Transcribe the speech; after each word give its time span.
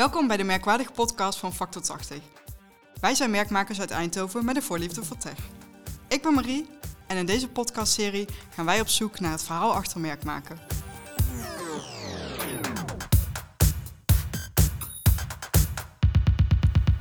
Welkom 0.00 0.26
bij 0.26 0.36
de 0.36 0.44
merkwaardige 0.44 0.92
podcast 0.92 1.38
van 1.38 1.54
Factor 1.54 1.82
80. 1.82 2.18
Wij 3.00 3.14
zijn 3.14 3.30
merkmakers 3.30 3.80
uit 3.80 3.90
Eindhoven 3.90 4.44
met 4.44 4.56
een 4.56 4.62
voorliefde 4.62 5.04
voor 5.04 5.16
tech. 5.16 5.38
Ik 6.08 6.22
ben 6.22 6.34
Marie 6.34 6.66
en 7.06 7.16
in 7.16 7.26
deze 7.26 7.48
podcastserie 7.48 8.28
gaan 8.50 8.64
wij 8.64 8.80
op 8.80 8.88
zoek 8.88 9.20
naar 9.20 9.30
het 9.30 9.42
verhaal 9.42 9.74
achter 9.74 10.00
merkmaken. 10.00 10.58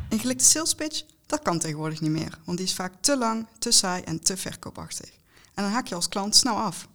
Een 0.10 0.20
gelikte 0.20 0.46
sales 0.46 0.76
pitch, 0.76 1.04
dat 1.26 1.42
kan 1.42 1.60
tegenwoordig 1.60 2.02
niet 2.02 2.12
meer, 2.12 2.40
want 2.46 2.58
die 2.58 2.68
is 2.68 2.76
vaak 2.76 2.94
te 3.00 3.18
lang, 3.18 3.48
te 3.60 3.72
saai 3.72 4.04
en 4.04 4.20
te 4.24 4.38
verkoopachtig. 4.38 5.10
En 5.54 5.64
dan 5.64 5.72
haak 5.72 5.88
je 5.88 5.96
als 5.96 6.10
klant 6.10 6.36
snel 6.36 6.56
af. 6.56 6.88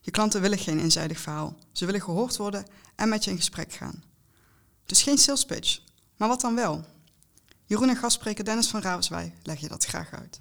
Je 0.00 0.10
klanten 0.10 0.40
willen 0.40 0.58
geen 0.58 0.80
eenzijdig 0.80 1.18
verhaal. 1.18 1.56
Ze 1.72 1.86
willen 1.86 2.02
gehoord 2.02 2.36
worden 2.36 2.66
en 2.96 3.08
met 3.08 3.24
je 3.24 3.30
in 3.30 3.36
gesprek 3.36 3.72
gaan. 3.72 4.05
Dus 4.86 5.02
geen 5.02 5.18
sales 5.18 5.44
pitch. 5.44 5.78
Maar 6.16 6.28
wat 6.28 6.40
dan 6.40 6.54
wel? 6.54 6.84
Jeroen 7.64 7.88
en 7.88 7.96
gastspreker 7.96 8.44
Dennis 8.44 8.68
van 8.68 8.80
Ravenswij 8.80 9.32
leg 9.42 9.60
je 9.60 9.68
dat 9.68 9.84
graag 9.84 10.10
uit. 10.10 10.40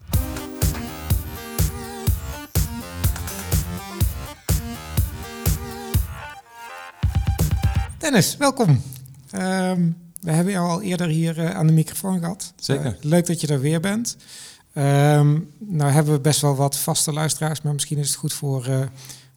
Dennis, 7.98 8.38
welkom. 8.38 8.81
Ehm, 9.30 9.89
we 10.22 10.31
hebben 10.31 10.53
jou 10.53 10.70
al 10.70 10.81
eerder 10.81 11.08
hier 11.08 11.39
eh, 11.39 11.55
aan 11.55 11.67
de 11.67 11.73
microfoon 11.73 12.20
gehad. 12.20 12.53
Zeker. 12.55 12.86
Eh, 12.86 12.94
leuk 13.02 13.25
dat 13.25 13.41
je 13.41 13.48
er 13.48 13.59
weer 13.59 13.80
bent. 13.80 14.17
Ehm, 14.73 15.39
nou 15.58 15.91
hebben 15.91 16.14
we 16.14 16.20
best 16.20 16.41
wel 16.41 16.55
wat 16.55 16.77
vaste 16.77 17.14
luisteraars, 17.14 17.62
maar 17.62 17.73
misschien 17.73 17.98
is 17.98 18.08
het 18.08 18.17
goed 18.17 18.34
voor 18.34 18.66
eh, 18.66 18.81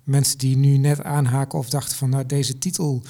mensen 0.04 0.38
die 0.38 0.56
nu 0.56 0.76
net 0.76 1.02
aanhaken 1.02 1.58
of 1.58 1.70
dachten 1.70 1.96
van 1.96 2.10
nou 2.10 2.26
deze 2.26 2.58
titel 2.58 3.02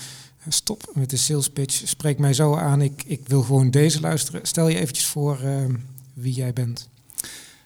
stop 0.48 0.91
met 0.95 1.11
de 1.11 1.16
sales 1.16 1.51
pitch, 1.51 1.88
spreek 1.88 2.19
mij 2.19 2.34
zo 2.34 2.56
aan. 2.56 2.83
Ik, 2.83 3.02
ik 3.06 3.29
wil 3.29 3.43
gewoon 3.43 3.70
deze 3.70 4.01
luisteren. 4.01 4.47
Stel 4.47 4.69
je 4.69 4.79
eventjes 4.79 5.06
voor 5.06 5.41
ehm, 5.41 5.75
wie 6.12 6.33
jij 6.33 6.53
bent. 6.53 6.89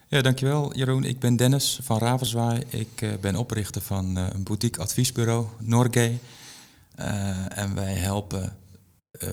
Ja, 0.09 0.23
dankjewel 0.23 0.77
Jeroen. 0.77 1.05
Ik 1.05 1.19
ben 1.19 1.37
Dennis 1.37 1.79
van 1.83 1.99
Ravenzwaai. 1.99 2.63
Ik 2.69 3.03
eh, 3.03 3.11
ben 3.21 3.37
oprichter 3.37 3.83
van 3.83 4.17
eh, 4.17 4.27
een 4.33 4.43
boutique 4.43 4.83
adviesbureau, 4.83 5.47
Norgay. 5.59 6.19
Eh, 6.95 7.59
en 7.59 7.75
wij 7.75 7.95
helpen 7.95 8.57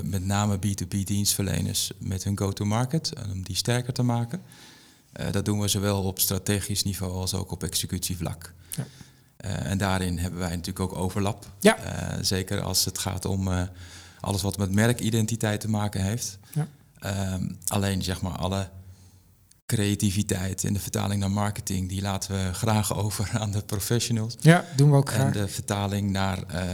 met 0.04 0.26
name 0.26 0.58
B2B 0.58 1.04
dienstverleners 1.04 1.92
met 2.00 2.24
hun 2.24 2.38
go-to-market, 2.38 3.14
om 3.32 3.44
die 3.44 3.56
sterker 3.56 3.94
te 3.94 4.04
maken. 4.04 4.42
Dat 5.32 5.46
doen 5.46 5.60
we 5.60 5.68
zowel 5.68 6.04
op 6.04 6.20
strategisch 6.20 6.84
niveau 6.84 7.14
als 7.14 7.34
ook 7.34 7.52
op 7.52 7.64
executievlak. 7.64 8.54
Ja. 8.78 8.86
Eh, 9.40 9.66
en 9.66 9.78
daarin 9.78 10.18
hebben 10.18 10.40
wij 10.40 10.50
natuurlijk 10.50 10.80
ook 10.80 10.96
overlap. 10.96 11.46
Ja. 11.60 11.78
Eh, 11.78 12.18
zeker 12.22 12.62
als 12.62 12.86
het 12.86 12.98
gaat 12.98 13.26
om 13.26 13.48
eh, 13.52 13.62
alles 14.20 14.42
wat 14.42 14.58
met 14.58 14.72
merkidentiteit 14.72 15.62
te 15.62 15.70
maken 15.70 16.02
heeft. 16.04 16.38
Ja. 16.54 16.68
Ehm, 17.00 17.50
alleen 17.68 18.04
zeg 18.04 18.22
maar 18.22 18.38
alle 18.38 18.70
creativiteit 19.66 20.64
en 20.64 20.74
de 20.74 20.80
vertaling 20.80 21.20
naar 21.20 21.32
marketing, 21.32 21.90
die 21.90 22.02
laten 22.02 22.32
we 22.46 22.54
graag 22.54 22.96
over 23.04 23.30
aan 23.34 23.52
de 23.52 23.62
professionals. 23.64 24.36
Ja, 24.40 24.66
doen 24.76 24.92
we 24.92 24.96
ook 24.98 25.10
En 25.10 25.20
graag. 25.20 25.34
de 25.34 25.48
vertaling 25.48 26.12
naar 26.12 26.44
eh, 26.44 26.66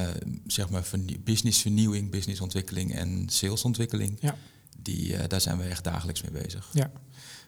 zeg 0.47 0.69
maar 0.69 0.83
vernie- 0.83 1.19
businessvernieuwing, 1.19 2.09
businessontwikkeling 2.11 2.95
en 2.95 3.23
salesontwikkeling, 3.29 4.17
Ja. 4.19 4.35
die, 4.81 5.27
daar 5.27 5.41
zijn 5.41 5.57
we 5.57 5.63
echt 5.63 5.83
dagelijks 5.83 6.21
mee 6.21 6.43
bezig. 6.43 6.69
Ja. 6.73 6.91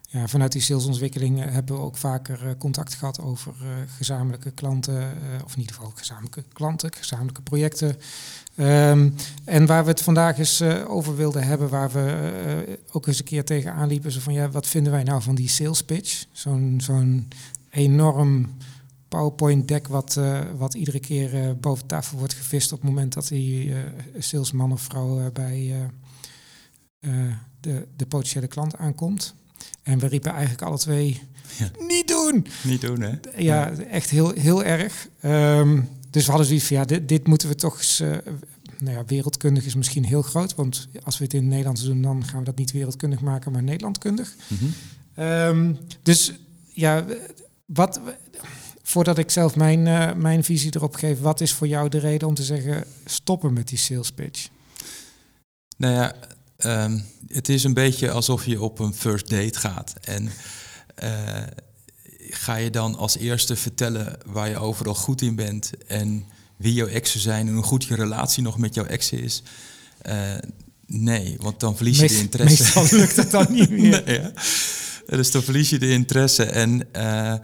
Ja, 0.09 0.27
vanuit 0.27 0.51
die 0.51 0.61
salesontwikkeling 0.61 1.43
eh, 1.43 1.51
hebben 1.51 1.75
we 1.75 1.81
ook 1.81 1.97
vaker 1.97 2.47
eh, 2.47 2.53
contact 2.57 2.93
gehad 2.93 3.21
over 3.21 3.53
eh, 3.61 3.67
gezamenlijke 3.97 4.51
klanten, 4.51 5.13
of 5.45 5.53
in 5.53 5.59
ieder 5.59 5.75
geval 5.75 5.91
gezamenlijke 5.95 6.43
klanten, 6.53 6.93
gezamenlijke 6.93 7.41
projecten. 7.41 7.95
Ehm, 8.55 9.09
en 9.43 9.65
waar 9.65 9.83
we 9.83 9.89
het 9.89 10.01
vandaag 10.01 10.37
eens 10.37 10.61
over 10.87 11.15
wilden 11.15 11.43
hebben, 11.43 11.69
waar 11.69 11.91
we 11.91 12.79
ook 12.91 13.07
eens 13.07 13.19
een 13.19 13.25
keer 13.25 13.45
tegen 13.45 13.73
aanliepen, 13.73 14.11
zo 14.11 14.19
van 14.19 14.33
ja, 14.33 14.49
wat 14.49 14.67
vinden 14.67 14.91
wij 14.91 15.03
nou 15.03 15.21
van 15.21 15.35
die 15.35 15.49
sales 15.49 15.83
pitch? 15.83 16.25
Zo'n 16.31 17.27
enorm 17.69 18.55
PowerPoint 19.07 19.67
deck 19.67 19.87
wat, 19.87 20.19
wat 20.57 20.73
iedere 20.73 20.99
keer 20.99 21.57
boven 21.59 21.85
tafel 21.85 22.17
wordt 22.17 22.33
gevist 22.33 22.71
op 22.71 22.81
het 22.81 22.89
moment 22.89 23.13
dat 23.13 23.27
die 23.27 23.73
salesman 24.17 24.71
of 24.71 24.81
vrouw 24.81 25.31
bij 25.31 25.89
de, 27.59 27.87
de 27.95 28.05
potentiële 28.05 28.47
klant 28.47 28.77
aankomt. 28.77 29.35
En 29.83 29.99
we 29.99 30.07
riepen 30.07 30.31
eigenlijk 30.31 30.61
alle 30.61 30.77
twee, 30.77 31.21
Ja. 31.57 31.71
niet 31.87 32.07
doen! 32.07 32.45
Niet 32.63 32.81
doen, 32.81 33.01
hè? 33.01 33.11
Ja, 33.37 33.71
echt 33.71 34.09
heel, 34.09 34.31
heel 34.31 34.63
erg. 34.63 35.07
Ehm, 35.19 35.81
dus 36.09 36.23
we 36.23 36.29
hadden 36.29 36.47
zoiets 36.47 36.65
van, 36.67 36.77
ja, 36.77 36.85
dit, 36.85 37.09
dit 37.09 37.27
moeten 37.27 37.47
we 37.47 37.55
toch 37.55 37.77
eens... 37.77 37.99
eh, 37.99 38.09
nou 38.79 38.97
ja, 38.97 39.05
wereldkundig 39.05 39.65
is 39.65 39.75
misschien 39.75 40.05
heel 40.05 40.21
groot, 40.21 40.55
want 40.55 40.87
als 41.03 41.17
we 41.17 41.23
het 41.23 41.33
in 41.33 41.39
het 41.39 41.49
Nederlands 41.49 41.83
doen, 41.83 42.01
dan 42.01 42.25
gaan 42.25 42.39
we 42.39 42.45
dat 42.45 42.57
niet 42.57 42.71
wereldkundig 42.71 43.19
maken, 43.19 43.51
maar 43.51 43.63
Nederlandkundig. 43.63 44.35
Mhm. 44.47 44.65
Ehm, 45.15 45.73
dus 46.03 46.33
ja, 46.73 47.05
wat, 47.65 47.99
voordat 48.83 49.17
ik 49.17 49.29
zelf 49.29 49.55
mijn, 49.55 49.87
eh, 49.87 50.13
mijn 50.13 50.43
visie 50.43 50.75
erop 50.75 50.95
geef, 50.95 51.19
wat 51.19 51.41
is 51.41 51.53
voor 51.53 51.67
jou 51.67 51.89
de 51.89 51.97
reden 51.99 52.27
om 52.27 52.33
te 52.33 52.43
zeggen 52.43 52.83
stoppen 53.05 53.53
met 53.53 53.67
die 53.67 53.77
sales 53.77 54.11
pitch? 54.11 54.47
Nou 55.77 55.93
ja, 55.93 56.15
ehm, 56.57 56.99
het 57.27 57.49
is 57.49 57.63
een 57.63 57.73
beetje 57.73 58.11
alsof 58.11 58.45
je 58.45 58.61
op 58.61 58.79
een 58.79 58.93
first 58.93 59.29
date 59.29 59.59
gaat. 59.59 59.93
En 60.01 60.29
eh, 60.95 61.43
ga 62.29 62.55
je 62.55 62.69
dan 62.69 62.95
als 62.95 63.17
eerste 63.17 63.55
vertellen 63.55 64.17
waar 64.25 64.49
je 64.49 64.57
overal 64.57 64.95
goed 64.95 65.21
in 65.21 65.35
bent 65.35 65.71
en 65.87 66.25
wie 66.57 66.73
jouw 66.73 66.87
exen 66.87 67.19
zijn 67.19 67.47
en 67.47 67.53
hoe 67.53 67.63
goed 67.63 67.83
je 67.83 67.95
relatie 67.95 68.43
nog 68.43 68.57
met 68.57 68.73
jouw 68.73 68.85
exen 68.85 69.19
is? 69.19 69.43
Eh, 70.01 70.15
nee, 70.85 71.35
want 71.39 71.59
dan 71.59 71.75
verlies 71.75 71.99
je 71.99 72.07
de 72.07 72.17
interesse. 72.17 72.63
Meestal 72.63 72.87
lukt 72.99 73.15
het 73.15 73.31
dan 73.31 73.45
niet 73.49 73.69
meer. 73.69 74.03
Nee? 74.05 74.31
Dus 75.07 75.31
dan 75.31 75.43
verlies 75.43 75.69
je 75.69 75.79
de 75.79 75.89
interesse. 75.89 76.43
En 76.43 76.93
eh, 76.93 77.35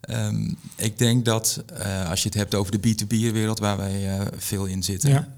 ehm, 0.00 0.52
ik 0.76 0.98
denk 0.98 1.24
dat 1.24 1.64
als 2.08 2.22
je 2.22 2.28
het 2.28 2.38
hebt 2.38 2.54
over 2.54 2.80
de 2.80 2.88
B2B-wereld, 2.88 3.58
waar 3.58 3.76
wij 3.76 4.28
veel 4.36 4.64
in 4.64 4.82
zitten, 4.82 5.10
Ja. 5.10 5.28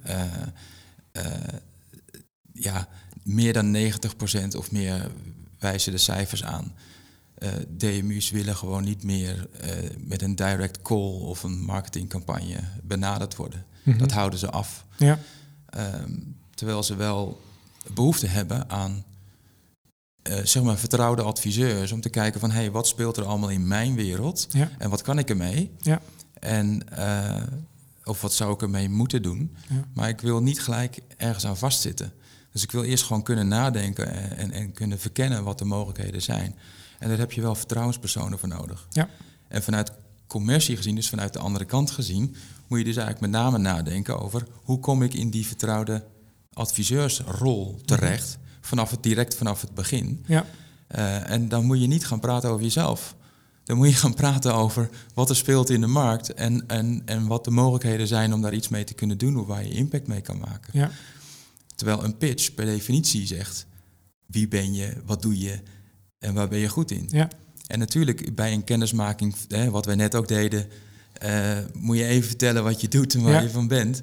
ja, 2.52 2.88
meer 3.34 3.52
dan 3.52 3.76
90% 4.52 4.56
of 4.56 4.70
meer 4.70 5.10
wijzen 5.58 5.92
de 5.92 5.98
cijfers 5.98 6.44
aan. 6.44 6.72
Eh, 7.34 7.48
DMU's 7.68 8.30
willen 8.30 8.56
gewoon 8.56 8.84
niet 8.84 9.02
meer 9.02 9.48
eh, 9.60 9.70
met 9.98 10.22
een 10.22 10.34
direct 10.36 10.82
call 10.82 11.20
of 11.20 11.42
een 11.42 11.60
marketingcampagne 11.64 12.58
benaderd 12.82 13.36
worden. 13.36 13.64
Mhm. 13.82 13.98
Dat 13.98 14.12
houden 14.12 14.38
ze 14.38 14.50
af. 14.50 14.84
Ja, 14.96 15.18
Ehm, 15.70 16.12
terwijl 16.54 16.82
ze 16.82 16.96
wel 16.96 17.40
behoefte 17.94 18.26
hebben 18.26 18.70
aan 18.70 19.04
eh, 20.22 20.36
zeg 20.44 20.62
maar 20.62 20.78
vertrouwde 20.78 21.22
adviseurs 21.22 21.92
om 21.92 22.00
te 22.00 22.08
kijken 22.08 22.40
van 22.40 22.50
hey, 22.50 22.70
wat 22.70 22.86
speelt 22.86 23.16
er 23.16 23.24
allemaal 23.24 23.48
in 23.50 23.66
mijn 23.68 23.94
wereld 23.94 24.46
ja, 24.50 24.70
en 24.78 24.90
wat 24.90 25.02
kan 25.02 25.18
ik 25.18 25.30
ermee? 25.30 25.70
ja. 25.80 26.00
En 26.40 26.82
of 28.04 28.20
wat 28.20 28.32
zou 28.32 28.52
ik 28.52 28.62
ermee 28.62 28.88
moeten 28.88 29.22
doen? 29.22 29.56
Ja. 29.68 29.84
Maar 29.94 30.08
ik 30.08 30.20
wil 30.20 30.42
niet 30.42 30.62
gelijk 30.62 30.98
ergens 31.16 31.46
aan 31.46 31.56
vastzitten. 31.56 32.12
Dus 32.52 32.62
ik 32.62 32.72
wil 32.72 32.82
eerst 32.82 33.04
gewoon 33.04 33.22
kunnen 33.22 33.48
nadenken 33.48 34.12
en, 34.12 34.36
en, 34.36 34.52
en 34.52 34.72
kunnen 34.72 34.98
verkennen 34.98 35.44
wat 35.44 35.58
de 35.58 35.64
mogelijkheden 35.64 36.22
zijn. 36.22 36.54
En 36.98 37.08
daar 37.08 37.18
heb 37.18 37.32
je 37.32 37.40
wel 37.40 37.54
vertrouwenspersonen 37.54 38.38
voor 38.38 38.48
nodig. 38.48 38.86
Ja. 38.90 39.08
En 39.48 39.62
vanuit 39.62 39.92
commercie 40.26 40.76
gezien, 40.76 40.94
dus 40.94 41.08
vanuit 41.08 41.32
de 41.32 41.38
andere 41.38 41.64
kant 41.64 41.90
gezien, 41.90 42.34
moet 42.66 42.78
je 42.78 42.84
dus 42.84 42.96
eigenlijk 42.96 43.32
met 43.32 43.42
name 43.42 43.58
nadenken 43.58 44.20
over 44.20 44.46
hoe 44.52 44.78
kom 44.78 45.02
ik 45.02 45.14
in 45.14 45.30
die 45.30 45.46
vertrouwde 45.46 46.04
adviseursrol 46.52 47.80
terecht, 47.84 48.38
vanaf 48.60 48.90
het 48.90 49.02
direct 49.02 49.34
vanaf 49.34 49.60
het 49.60 49.74
begin. 49.74 50.24
ja. 50.26 50.46
Eh, 50.86 51.30
en 51.30 51.48
dan 51.48 51.64
moet 51.64 51.80
je 51.80 51.86
niet 51.86 52.06
gaan 52.06 52.20
praten 52.20 52.50
over 52.50 52.62
jezelf. 52.62 53.14
Dan 53.64 53.76
moet 53.76 53.88
je 53.88 53.94
gaan 53.94 54.14
praten 54.14 54.54
over 54.54 54.88
wat 55.14 55.30
er 55.30 55.36
speelt 55.36 55.70
in 55.70 55.80
de 55.80 55.86
markt 55.86 56.34
en, 56.34 56.64
en, 56.66 57.02
en 57.04 57.26
wat 57.26 57.44
de 57.44 57.50
mogelijkheden 57.50 58.06
zijn 58.06 58.34
om 58.34 58.42
daar 58.42 58.54
iets 58.54 58.68
mee 58.68 58.84
te 58.84 58.94
kunnen 58.94 59.18
doen 59.18 59.36
of 59.36 59.46
waar 59.46 59.64
je 59.64 59.70
impact 59.70 60.06
mee 60.06 60.20
kan 60.20 60.38
maken. 60.38 60.70
ja. 60.72 60.90
Terwijl 61.80 62.04
een 62.04 62.16
pitch 62.16 62.54
per 62.54 62.64
definitie 62.64 63.26
zegt 63.26 63.66
wie 64.26 64.48
ben 64.48 64.74
je, 64.74 64.92
wat 65.04 65.22
doe 65.22 65.38
je 65.38 65.58
en 66.18 66.34
waar 66.34 66.48
ben 66.48 66.58
je 66.58 66.68
goed 66.68 66.90
in. 66.90 67.08
Ja. 67.10 67.28
En 67.66 67.78
natuurlijk 67.78 68.34
bij 68.34 68.52
een 68.52 68.64
kennismaking, 68.64 69.34
hè, 69.48 69.70
wat 69.70 69.84
wij 69.86 69.94
net 69.94 70.14
ook 70.14 70.28
deden, 70.28 70.68
eh, 71.12 71.58
moet 71.72 71.96
je 71.96 72.04
even 72.04 72.28
vertellen 72.28 72.64
wat 72.64 72.80
je 72.80 72.88
doet 72.88 73.14
en 73.14 73.22
waar 73.22 73.32
Ja. 73.32 73.40
je 73.40 73.50
van 73.50 73.68
bent. 73.68 74.02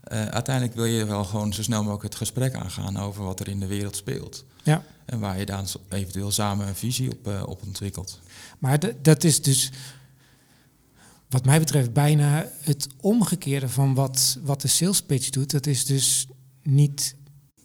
Eh, 0.00 0.26
uiteindelijk 0.26 0.74
wil 0.76 0.84
je 0.84 1.04
wel 1.04 1.24
gewoon 1.24 1.52
zo 1.52 1.62
snel 1.62 1.80
mogelijk 1.80 2.02
het 2.02 2.14
gesprek 2.14 2.54
aangaan 2.54 2.96
over 2.96 3.24
wat 3.24 3.40
er 3.40 3.48
in 3.48 3.60
de 3.60 3.66
wereld 3.66 3.96
speelt. 3.96 4.44
Ja. 4.62 4.84
En 5.04 5.20
waar 5.20 5.38
je 5.38 5.46
dan 5.46 5.66
eventueel 5.88 6.30
samen 6.30 6.66
een 6.68 6.74
visie 6.74 7.10
op, 7.10 7.26
eh, 7.28 7.42
op 7.46 7.62
ontwikkelt. 7.66 8.20
Maar 8.58 8.78
dat 9.02 9.24
is 9.24 9.42
dus, 9.42 9.70
wat 11.28 11.44
mij 11.44 11.58
betreft, 11.58 11.92
bijna 11.92 12.48
het 12.60 12.86
omgekeerde 13.00 13.68
van 13.68 13.94
wat, 13.94 14.38
wat 14.42 14.60
de 14.60 14.68
sales 14.68 15.02
pitch 15.02 15.30
doet. 15.30 15.50
Dat 15.50 15.66
is 15.66 15.84
dus 15.84 16.26
niet 16.62 17.16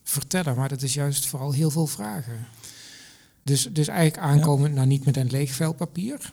vertellen, 0.04 0.56
maar 0.56 0.70
dat 0.70 0.82
is 0.82 0.94
juist 0.94 1.26
vooral 1.26 1.52
heel 1.52 1.70
veel 1.72 1.88
vragen. 1.88 2.48
Dus, 3.44 3.68
dus 3.72 3.88
eigenlijk 3.88 4.18
aankomen, 4.28 4.74
nou 4.74 4.88
niet 4.88 5.06
met 5.06 5.18
een 5.18 5.30
leeg 5.30 5.52
vel 5.52 5.74
papier, 5.74 6.32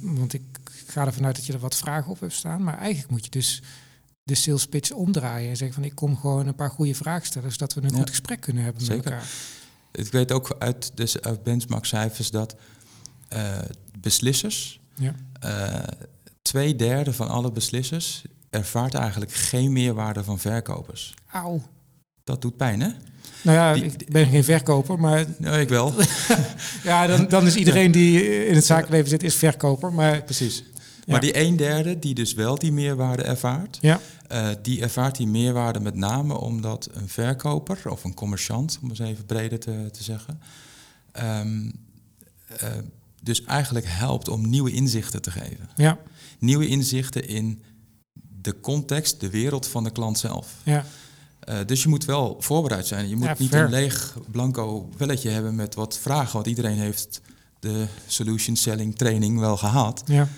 want 0.00 0.32
ik 0.32 0.42
ga 0.86 1.06
ervan 1.06 1.24
uit 1.24 1.36
dat 1.36 1.46
je 1.46 1.52
er 1.52 1.58
wat 1.58 1.76
vragen 1.76 2.10
op 2.10 2.20
hebt 2.20 2.32
staan. 2.32 2.62
Maar 2.64 2.78
eigenlijk 2.78 3.10
moet 3.10 3.24
je 3.24 3.30
dus 3.30 3.62
de 4.22 4.34
sales 4.34 4.66
pitch 4.66 4.90
omdraaien 4.90 5.50
en 5.50 5.56
zeggen 5.56 5.74
van 5.76 5.84
ik 5.90 5.94
kom 5.94 6.16
gewoon 6.16 6.46
een 6.46 6.54
paar 6.54 6.70
goede 6.70 6.94
vragen 6.94 7.26
stellen, 7.26 7.52
zodat 7.52 7.74
we 7.74 7.82
een 7.82 7.90
Ja. 7.90 7.96
goed 7.98 8.08
gesprek 8.08 8.40
kunnen 8.40 8.62
hebben 8.64 8.82
met 8.82 8.90
Zeker. 8.92 9.12
elkaar. 9.12 9.28
Ik 9.92 10.12
weet 10.12 10.32
ook 10.32 10.56
uit, 10.58 10.90
dus 10.94 11.20
uit 11.20 11.42
benchmark-cijfers 11.42 12.30
dat 12.30 12.56
eh, 13.28 13.58
beslissers, 14.00 14.80
Ja. 14.94 15.14
eh, 15.40 15.88
twee 16.42 16.76
derde 16.76 17.12
van 17.12 17.28
alle 17.28 17.52
beslissers 17.52 18.24
ervaart 18.50 18.94
eigenlijk 18.94 19.32
geen 19.32 19.72
meerwaarde 19.72 20.24
van 20.24 20.38
verkopers. 20.38 21.14
Auw. 21.32 21.62
Dat 22.30 22.42
doet 22.42 22.56
pijn, 22.56 22.80
hè? 22.80 22.88
Nou 23.42 23.56
ja, 23.56 23.74
Die- 23.74 23.82
ik 23.84 24.10
ben 24.12 24.26
geen 24.26 24.44
verkoper, 24.44 24.98
maar 25.00 25.24
Nee, 25.38 25.60
ik 25.60 25.68
wel. 25.68 25.94
ja, 26.84 27.06
dan, 27.06 27.28
dan 27.28 27.46
is 27.46 27.56
iedereen 27.56 27.90
die 27.92 28.46
in 28.46 28.54
het 28.54 28.64
zakenleven 28.64 29.08
zit, 29.08 29.22
is 29.22 29.34
verkoper. 29.34 29.92
Maar 29.92 30.22
Precies. 30.22 30.64
Ja. 31.04 31.12
Maar 31.16 31.20
die 31.20 31.38
een 31.40 31.56
derde 31.56 31.98
die 31.98 32.14
dus 32.14 32.34
wel 32.34 32.58
die 32.58 32.72
meerwaarde 32.72 33.22
ervaart, 33.22 33.78
ja, 33.80 34.00
eh, 34.28 34.48
die 34.62 34.80
ervaart 34.82 35.16
die 35.16 35.26
meerwaarde 35.26 35.80
met 35.80 35.94
name 35.94 36.38
omdat 36.38 36.88
een 36.92 37.08
verkoper 37.08 37.78
of 37.90 38.04
een 38.04 38.14
commerciant, 38.14 38.78
om 38.82 38.88
eens 38.88 38.98
even 38.98 39.26
breder 39.26 39.58
te, 39.58 39.88
te 39.92 40.02
zeggen, 40.02 40.40
ehm, 41.12 41.70
eh, 42.46 42.68
dus 43.22 43.44
eigenlijk 43.44 43.86
helpt 43.88 44.28
om 44.28 44.48
nieuwe 44.48 44.70
inzichten 44.72 45.22
te 45.22 45.30
geven. 45.30 45.68
ja, 45.76 45.98
Nieuwe 46.38 46.66
inzichten 46.66 47.28
in 47.28 47.62
de 48.42 48.60
context, 48.60 49.20
de 49.20 49.30
wereld 49.30 49.66
van 49.66 49.84
de 49.84 49.90
klant 49.90 50.18
zelf. 50.18 50.48
ja, 50.62 50.84
Eh, 51.40 51.58
dus 51.66 51.82
je 51.82 51.88
moet 51.88 52.04
wel 52.04 52.36
voorbereid 52.40 52.86
zijn. 52.86 53.08
Je 53.08 53.16
moet 53.16 53.24
Ja, 53.26 53.34
niet 53.38 53.54
een 53.54 53.70
leeg 53.70 54.16
blanco 54.30 54.88
velletje 54.96 55.30
hebben 55.30 55.54
met 55.54 55.74
wat 55.74 55.98
vragen, 55.98 56.32
want 56.32 56.46
iedereen 56.46 56.76
heeft 56.78 57.20
de 57.60 57.86
solution 58.06 58.56
selling 58.56 58.96
training 58.96 59.38
wel 59.38 59.56
gehad. 59.56 60.02
ja, 60.06 60.28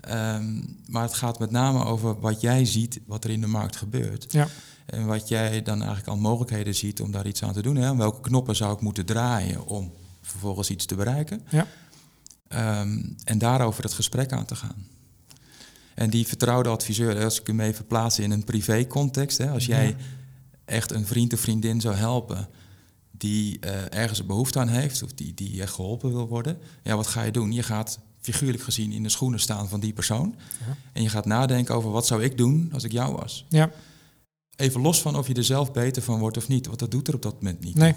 Ehm, 0.00 0.62
maar 0.86 1.02
het 1.02 1.14
gaat 1.14 1.38
met 1.38 1.50
name 1.50 1.84
over 1.84 2.20
wat 2.20 2.40
jij 2.40 2.64
ziet, 2.64 3.00
wat 3.06 3.24
er 3.24 3.30
in 3.30 3.40
de 3.40 3.46
markt 3.46 3.76
gebeurt. 3.76 4.32
ja, 4.32 4.48
En 4.86 5.06
wat 5.06 5.28
jij 5.28 5.62
dan 5.62 5.76
eigenlijk 5.78 6.08
al 6.08 6.16
mogelijkheden 6.16 6.74
ziet 6.74 7.00
om 7.00 7.10
daar 7.10 7.26
iets 7.26 7.42
aan 7.42 7.52
te 7.52 7.62
doen. 7.62 7.76
Hè? 7.76 7.96
Welke 7.96 8.20
knoppen 8.20 8.56
zou 8.56 8.74
ik 8.74 8.80
moeten 8.80 9.06
draaien 9.06 9.66
om 9.66 9.92
vervolgens 10.22 10.70
iets 10.70 10.86
te 10.86 10.94
bereiken? 10.94 11.40
ja, 11.48 11.66
Ehm, 12.48 12.98
en 13.24 13.38
daarover 13.38 13.82
het 13.82 13.92
gesprek 13.92 14.32
aan 14.32 14.44
te 14.44 14.54
gaan. 14.54 14.86
En 15.94 16.10
die 16.10 16.26
vertrouwde 16.26 16.68
adviseur, 16.68 17.24
als 17.24 17.40
ik 17.40 17.46
hem 17.46 17.60
even 17.60 17.86
plaats 17.86 18.18
in 18.18 18.30
een 18.30 18.44
privé-context, 18.44 19.38
hè, 19.38 19.50
als 19.50 19.66
jij 19.66 19.86
Ja. 19.86 19.94
Echt 20.70 20.92
een 20.92 21.06
vriend 21.06 21.32
of 21.32 21.40
vriendin 21.40 21.80
zou 21.80 21.94
helpen 21.94 22.48
die 23.10 23.58
eh, 23.60 23.98
ergens 23.98 24.18
een 24.18 24.26
behoefte 24.26 24.58
aan 24.58 24.68
heeft 24.68 25.02
of 25.02 25.12
die, 25.12 25.34
die 25.34 25.62
echt 25.62 25.74
geholpen 25.74 26.12
wil 26.12 26.28
worden, 26.28 26.58
ja, 26.82 26.96
wat 26.96 27.06
ga 27.06 27.22
je 27.22 27.32
doen? 27.32 27.52
Je 27.52 27.62
gaat 27.62 27.98
figuurlijk 28.20 28.62
gezien 28.62 28.92
in 28.92 29.02
de 29.02 29.08
schoenen 29.08 29.40
staan 29.40 29.68
van 29.68 29.80
die 29.80 29.92
persoon 29.92 30.34
Ja. 30.66 30.76
en 30.92 31.02
je 31.02 31.08
gaat 31.08 31.24
nadenken 31.26 31.74
over 31.74 31.90
wat 31.90 32.06
zou 32.06 32.22
ik 32.22 32.36
doen 32.38 32.70
als 32.72 32.84
ik 32.84 32.92
jou 32.92 33.16
was. 33.16 33.46
ja. 33.48 33.70
Even 34.56 34.80
los 34.80 35.00
van 35.02 35.16
of 35.16 35.26
je 35.28 35.34
er 35.34 35.44
zelf 35.44 35.72
beter 35.72 36.02
van 36.02 36.18
wordt 36.18 36.36
of 36.36 36.48
niet, 36.48 36.66
want 36.66 36.78
dat 36.78 36.90
doet 36.90 37.08
er 37.08 37.14
op 37.14 37.22
dat 37.22 37.34
moment 37.34 37.60
niet. 37.64 37.74
Nee, 37.74 37.94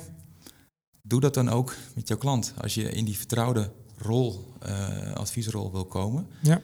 Doe 1.02 1.20
dat 1.20 1.34
dan 1.34 1.50
ook 1.50 1.76
met 1.96 2.08
jouw 2.08 2.18
klant. 2.18 2.54
Als 2.62 2.74
je 2.74 2.92
in 2.92 3.06
die 3.06 3.18
vertrouwde 3.18 3.72
rol, 3.98 4.54
eh, 4.60 5.12
adviesrol 5.14 5.72
wil 5.72 5.86
komen, 5.86 6.28
ja, 6.42 6.62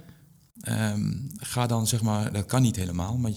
Ehm, 0.60 1.14
ga 1.36 1.68
dan 1.68 1.88
zeg 1.88 2.02
maar, 2.02 2.34
dat 2.34 2.46
kan 2.46 2.62
niet 2.62 2.76
helemaal, 2.76 3.18
maar 3.18 3.32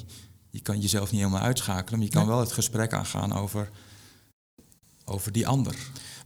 je, 0.52 0.60
kan 0.60 0.81
jezelf 0.81 1.10
niet 1.10 1.20
helemaal 1.20 1.43
uitschakelen, 1.43 1.99
maar 1.99 2.08
je 2.08 2.14
kan 2.14 2.26
wel 2.26 2.40
het 2.40 2.52
gesprek 2.52 2.93
aangaan 2.93 3.32
over, 3.32 3.70
over 5.04 5.32
die 5.32 5.46
ander. 5.46 5.76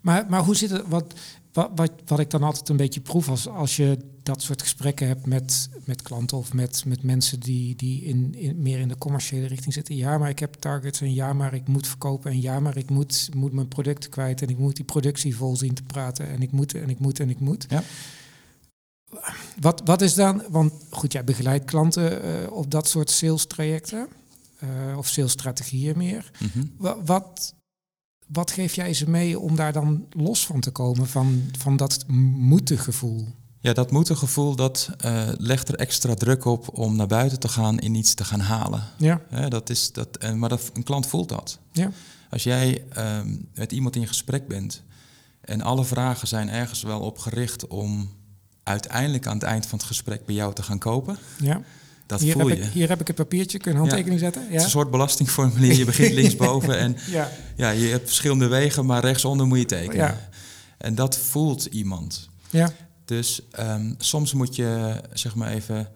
Maar, 0.00 0.26
maar 0.28 0.44
hoe 0.44 0.56
zit 0.56 0.70
het? 0.70 0.88
Wat, 0.88 1.14
wat, 1.52 1.70
wat, 1.74 1.92
wat 2.06 2.18
ik 2.18 2.30
dan 2.30 2.42
altijd 2.42 2.68
een 2.68 2.76
beetje 2.76 3.00
proef 3.00 3.28
als, 3.28 3.48
als 3.48 3.76
je 3.76 3.98
dat 4.22 4.42
soort 4.42 4.62
gesprekken 4.62 5.06
hebt 5.06 5.26
met, 5.26 5.68
met 5.84 6.02
klanten 6.02 6.36
of 6.36 6.52
met, 6.52 6.84
met 6.84 7.02
mensen 7.02 7.40
die, 7.40 7.76
die 7.76 8.02
in, 8.02 8.34
in, 8.34 8.62
meer 8.62 8.78
in 8.78 8.88
de 8.88 8.98
commerciële 8.98 9.46
richting 9.46 9.74
zitten. 9.74 9.96
Ja, 9.96 10.18
maar 10.18 10.28
ik 10.28 10.38
heb 10.38 10.54
targets 10.54 11.00
en 11.00 11.14
ja, 11.14 11.32
maar 11.32 11.54
ik 11.54 11.68
moet 11.68 11.86
verkopen 11.86 12.30
en 12.30 12.40
ja, 12.40 12.60
maar 12.60 12.76
ik 12.76 12.90
moet, 12.90 13.28
moet 13.34 13.52
mijn 13.52 13.68
producten 13.68 14.10
kwijt 14.10 14.42
en 14.42 14.48
ik 14.48 14.58
moet 14.58 14.76
die 14.76 14.84
productie 14.84 15.36
vol 15.36 15.56
zien 15.56 15.74
te 15.74 15.82
praten 15.82 16.28
en 16.28 16.42
ik 16.42 16.52
moet 16.52 16.74
en 16.74 16.90
ik 16.90 16.98
moet 16.98 17.20
en 17.20 17.30
ik 17.30 17.40
moet. 17.40 17.66
Ja. 17.68 17.82
Wat, 19.60 19.82
wat 19.84 20.00
is 20.02 20.14
dan, 20.14 20.42
want 20.48 20.72
goed, 20.90 21.12
jij 21.12 21.24
begeleidt 21.24 21.64
klanten 21.64 22.22
eh, 22.22 22.52
op 22.52 22.70
dat 22.70 22.88
soort 22.88 23.10
sales 23.10 23.46
trajecten 23.46 24.08
eh, 24.58 24.98
of 24.98 25.06
sales 25.08 25.32
strategieën 25.32 25.96
meer. 25.98 26.30
Mhm. 26.38 26.64
Wa- 26.76 27.02
Wat, 27.04 27.54
wat 28.26 28.50
geef 28.50 28.74
jij 28.74 28.94
ze 28.94 29.10
mee 29.10 29.38
om 29.38 29.56
daar 29.56 29.72
dan 29.72 30.06
los 30.10 30.46
van 30.46 30.60
te 30.60 30.70
komen, 30.70 31.06
van, 31.08 31.42
van 31.58 31.76
dat 31.76 32.04
moeten 32.36 32.78
gevoel? 32.78 33.26
Ja, 33.60 33.72
dat 33.72 33.90
moetengevoel, 33.90 34.56
dat 34.56 34.90
eh, 34.98 35.28
legt 35.38 35.68
er 35.68 35.74
extra 35.74 36.14
druk 36.14 36.44
op 36.44 36.78
om 36.78 36.96
naar 36.96 37.06
buiten 37.06 37.40
te 37.40 37.48
gaan 37.48 37.78
en 37.78 37.94
iets 37.94 38.14
te 38.14 38.24
gaan 38.24 38.40
halen. 38.40 38.82
Ja, 39.30 39.48
dat 39.48 39.70
is 39.70 39.92
dat, 39.92 40.32
maar 40.34 40.48
dat, 40.48 40.70
een 40.74 40.82
klant 40.82 41.06
voelt 41.06 41.28
dat. 41.28 41.58
ja, 41.72 41.90
Als 42.30 42.42
jij 42.42 42.84
ehm, 42.92 43.36
met 43.54 43.72
iemand 43.72 43.96
in 43.96 44.06
gesprek 44.06 44.48
bent 44.48 44.82
en 45.40 45.60
alle 45.60 45.84
vragen 45.84 46.28
zijn 46.28 46.48
ergens 46.48 46.82
wel 46.82 47.00
op 47.00 47.18
gericht 47.18 47.66
om 47.66 48.08
uiteindelijk 48.66 49.26
aan 49.26 49.34
het 49.34 49.42
eind 49.42 49.66
van 49.66 49.78
het 49.78 49.86
gesprek 49.86 50.26
bij 50.26 50.34
jou 50.34 50.54
te 50.54 50.62
gaan 50.62 50.78
kopen, 50.78 51.18
ja. 51.38 51.60
dat 52.06 52.20
Hier 52.20 52.32
voel 52.32 52.48
heb, 52.48 52.58
je. 52.58 52.64
ik, 52.64 52.72
hier 52.72 52.88
heb 52.88 53.00
ik 53.00 53.08
een 53.08 53.14
papiertje, 53.14 53.58
kun 53.58 53.70
je 53.70 53.76
een 53.76 53.82
handtekening 53.82 54.20
zetten? 54.20 54.42
Het 54.42 54.50
is 54.50 54.56
Ja, 54.56 54.64
een 54.64 54.70
soort 54.70 54.90
belastingformulier. 54.90 55.76
Je 55.76 55.84
begint 55.84 56.12
linksboven 56.20 56.78
en 56.78 56.96
ja, 57.06 57.30
ja, 57.56 57.70
je 57.70 57.86
hebt 57.86 58.06
verschillende 58.06 58.46
wegen, 58.46 58.86
maar 58.86 59.00
rechtsonder 59.00 59.46
moet 59.46 59.58
je 59.58 59.64
tekenen. 59.64 59.96
Ja. 59.96 60.28
En 60.78 60.94
dat 60.94 61.18
voelt 61.18 61.64
iemand. 61.64 62.28
ja, 62.50 62.72
Dus 63.04 63.40
ehm, 63.50 63.92
soms 63.98 64.32
moet 64.32 64.56
je, 64.56 65.00
zeg 65.12 65.34
maar 65.34 65.48
even, 65.50 65.88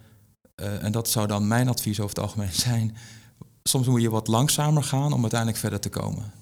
eh, 0.55 0.84
en 0.84 0.93
dat 0.93 1.08
zou 1.08 1.26
dan 1.26 1.49
mijn 1.49 1.69
advies 1.69 2.00
over 2.00 2.14
het 2.16 2.25
algemeen 2.25 2.52
zijn, 2.69 2.96
soms 3.62 3.87
moet 3.87 4.02
je 4.02 4.11
wat 4.11 4.26
langzamer 4.28 4.82
gaan 4.82 5.12
om 5.12 5.20
uiteindelijk 5.20 5.61
verder 5.61 5.81
te 5.81 5.88
komen. 5.88 6.32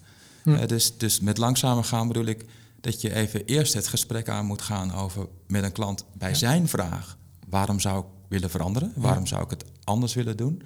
Hm. 0.42 0.54
Eh, 0.54 0.66
dus, 0.66 0.96
dus 0.96 1.20
met 1.20 1.38
langzamer 1.38 1.84
gaan 1.84 2.08
bedoel 2.08 2.26
ik 2.26 2.44
dat 2.80 3.00
je 3.00 3.14
even 3.14 3.44
eerst 3.44 3.74
het 3.74 3.86
gesprek 3.88 4.28
aan 4.28 4.46
moet 4.46 4.62
gaan 4.62 4.92
over 4.94 5.28
met 5.46 5.62
een 5.64 5.72
klant 5.72 6.04
bij 6.18 6.28
Ja. 6.30 6.34
zijn 6.34 6.68
vraag. 6.68 7.18
Waarom 7.48 7.80
zou 7.80 8.00
ik 8.00 8.06
willen 8.28 8.50
veranderen? 8.50 8.92
Ja. 8.94 9.00
Waarom 9.00 9.26
zou 9.26 9.42
ik 9.42 9.50
het 9.50 9.64
anders 9.84 10.14
willen 10.14 10.36
doen? 10.36 10.62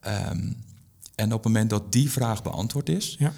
Ehm, 0.00 0.52
en 1.14 1.26
op 1.32 1.32
het 1.32 1.44
moment 1.44 1.70
dat 1.70 1.92
die 1.92 2.10
vraag 2.10 2.42
beantwoord 2.42 2.88
is, 2.88 3.16
Ja. 3.18 3.32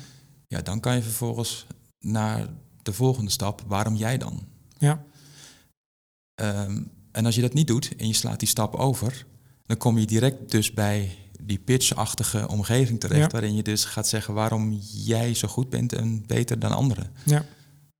ja, 0.47 0.61
dan 0.63 0.81
kan 0.81 0.95
je 0.97 1.03
vervolgens 1.03 1.67
naar 1.99 2.49
de 2.83 2.93
volgende 2.93 3.31
stap. 3.31 3.63
Waarom 3.67 3.95
jij 3.97 4.19
dan? 4.19 4.47
ja, 4.79 5.03
Ehm, 6.35 6.83
en 7.13 7.27
als 7.27 7.35
je 7.35 7.41
dat 7.41 7.53
niet 7.55 7.67
doet 7.67 7.97
en 7.97 8.07
je 8.07 8.13
slaat 8.15 8.39
die 8.39 8.49
stap 8.49 8.75
over, 8.75 9.27
dan 9.67 9.77
kom 9.77 9.99
je 9.99 10.07
direct 10.07 10.51
dus 10.51 10.73
bij 10.73 11.19
die 11.43 11.59
pitchachtige 11.59 12.49
omgeving 12.49 13.01
terecht, 13.01 13.21
Ja. 13.21 13.29
waarin 13.29 13.55
je 13.55 13.63
dus 13.63 13.85
gaat 13.85 14.09
zeggen 14.09 14.35
waarom 14.35 14.73
jij 14.93 15.35
zo 15.35 15.49
goed 15.49 15.71
bent 15.71 15.93
en 15.93 16.27
beter 16.27 16.59
dan 16.59 16.73
anderen. 16.73 17.11
ja. 17.25 17.45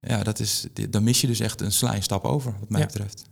Ja, 0.07 0.23
dat 0.23 0.41
is, 0.41 0.67
dan 0.91 1.03
mis 1.05 1.21
je 1.21 1.27
dus 1.27 1.41
echt 1.41 1.61
een 1.61 1.73
sla 1.73 1.95
je 1.95 2.01
stap 2.01 2.25
over, 2.25 2.55
wat 2.61 2.69
mij 2.69 2.81
Ja. 2.81 2.87
betreft. 2.87 3.25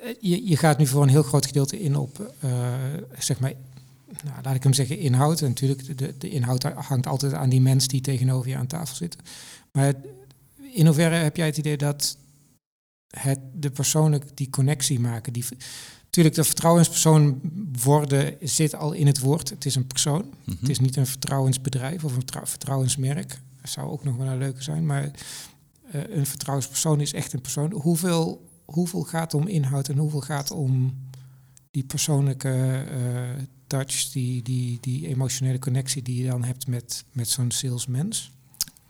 Eh, 0.00 0.14
Je, 0.20 0.48
je 0.48 0.56
gaat 0.56 0.78
nu 0.78 0.86
voor 0.86 1.02
een 1.02 1.08
heel 1.08 1.22
groot 1.22 1.46
gedeelte 1.46 1.80
in 1.80 1.96
op, 1.96 2.32
eh, 2.40 2.74
zeg 3.18 3.40
maar, 3.40 3.52
nou, 4.24 4.42
laat 4.42 4.54
ik 4.54 4.62
hem 4.62 4.72
zeggen, 4.72 4.98
inhoud. 4.98 5.40
En 5.40 5.48
natuurlijk, 5.48 5.98
de, 5.98 6.14
de 6.18 6.28
inhoud 6.30 6.62
hangt 6.62 7.06
altijd 7.06 7.32
aan 7.32 7.48
die 7.48 7.60
mens 7.60 7.86
die 7.88 8.00
tegenover 8.00 8.48
je 8.48 8.56
aan 8.56 8.66
tafel 8.66 8.94
zit. 8.96 9.16
Maar 9.72 9.94
in 10.72 10.86
hoeverre 10.86 11.14
heb 11.14 11.36
jij 11.36 11.46
het 11.46 11.56
idee 11.56 11.76
dat 11.76 12.16
het, 13.10 13.38
de 13.54 13.70
persoonlijk 13.70 14.24
die 14.34 14.50
connectie 14.50 15.00
maken, 15.00 15.32
die, 15.32 15.44
natuurlijk 16.04 16.34
de 16.34 16.44
vertrouwenspersoon 16.44 17.40
worden 17.82 18.34
zit 18.40 18.74
al 18.74 18.92
in 18.92 19.06
het 19.06 19.18
woord. 19.18 19.50
Het 19.50 19.64
is 19.64 19.74
een 19.74 19.86
persoon. 19.86 20.24
Mhm. 20.44 20.56
Het 20.60 20.68
is 20.68 20.78
niet 20.80 20.96
een 20.96 21.06
vertrouwensbedrijf 21.06 22.04
of 22.04 22.10
een 22.10 22.16
vertrou- 22.18 22.46
vertrouwensmerk. 22.46 23.40
Dat 23.60 23.70
zou 23.70 23.90
ook 23.90 24.04
nog 24.04 24.16
wel 24.16 24.26
een 24.26 24.38
leuke 24.38 24.62
zijn. 24.62 24.86
Maar 24.86 25.10
eh, 25.92 26.00
een 26.16 26.26
vertrouwenspersoon 26.26 27.00
is 27.00 27.12
echt 27.12 27.32
een 27.32 27.40
persoon. 27.40 27.72
Hoeveel, 27.72 28.48
hoeveel 28.64 29.02
gaat 29.02 29.34
om 29.34 29.46
inhoud 29.46 29.88
en 29.88 29.96
hoeveel 29.98 30.20
gaat 30.20 30.50
om 30.50 30.94
die 31.70 31.84
persoonlijke 31.84 32.84
eh, 32.90 33.42
touch, 33.66 34.10
die, 34.12 34.42
die, 34.42 34.78
die 34.80 35.06
emotionele 35.08 35.58
connectie 35.58 36.02
die 36.02 36.22
je 36.22 36.30
dan 36.30 36.44
hebt 36.44 36.66
met, 36.66 37.04
met 37.12 37.28
zo'n 37.28 37.50
salesmens? 37.50 38.30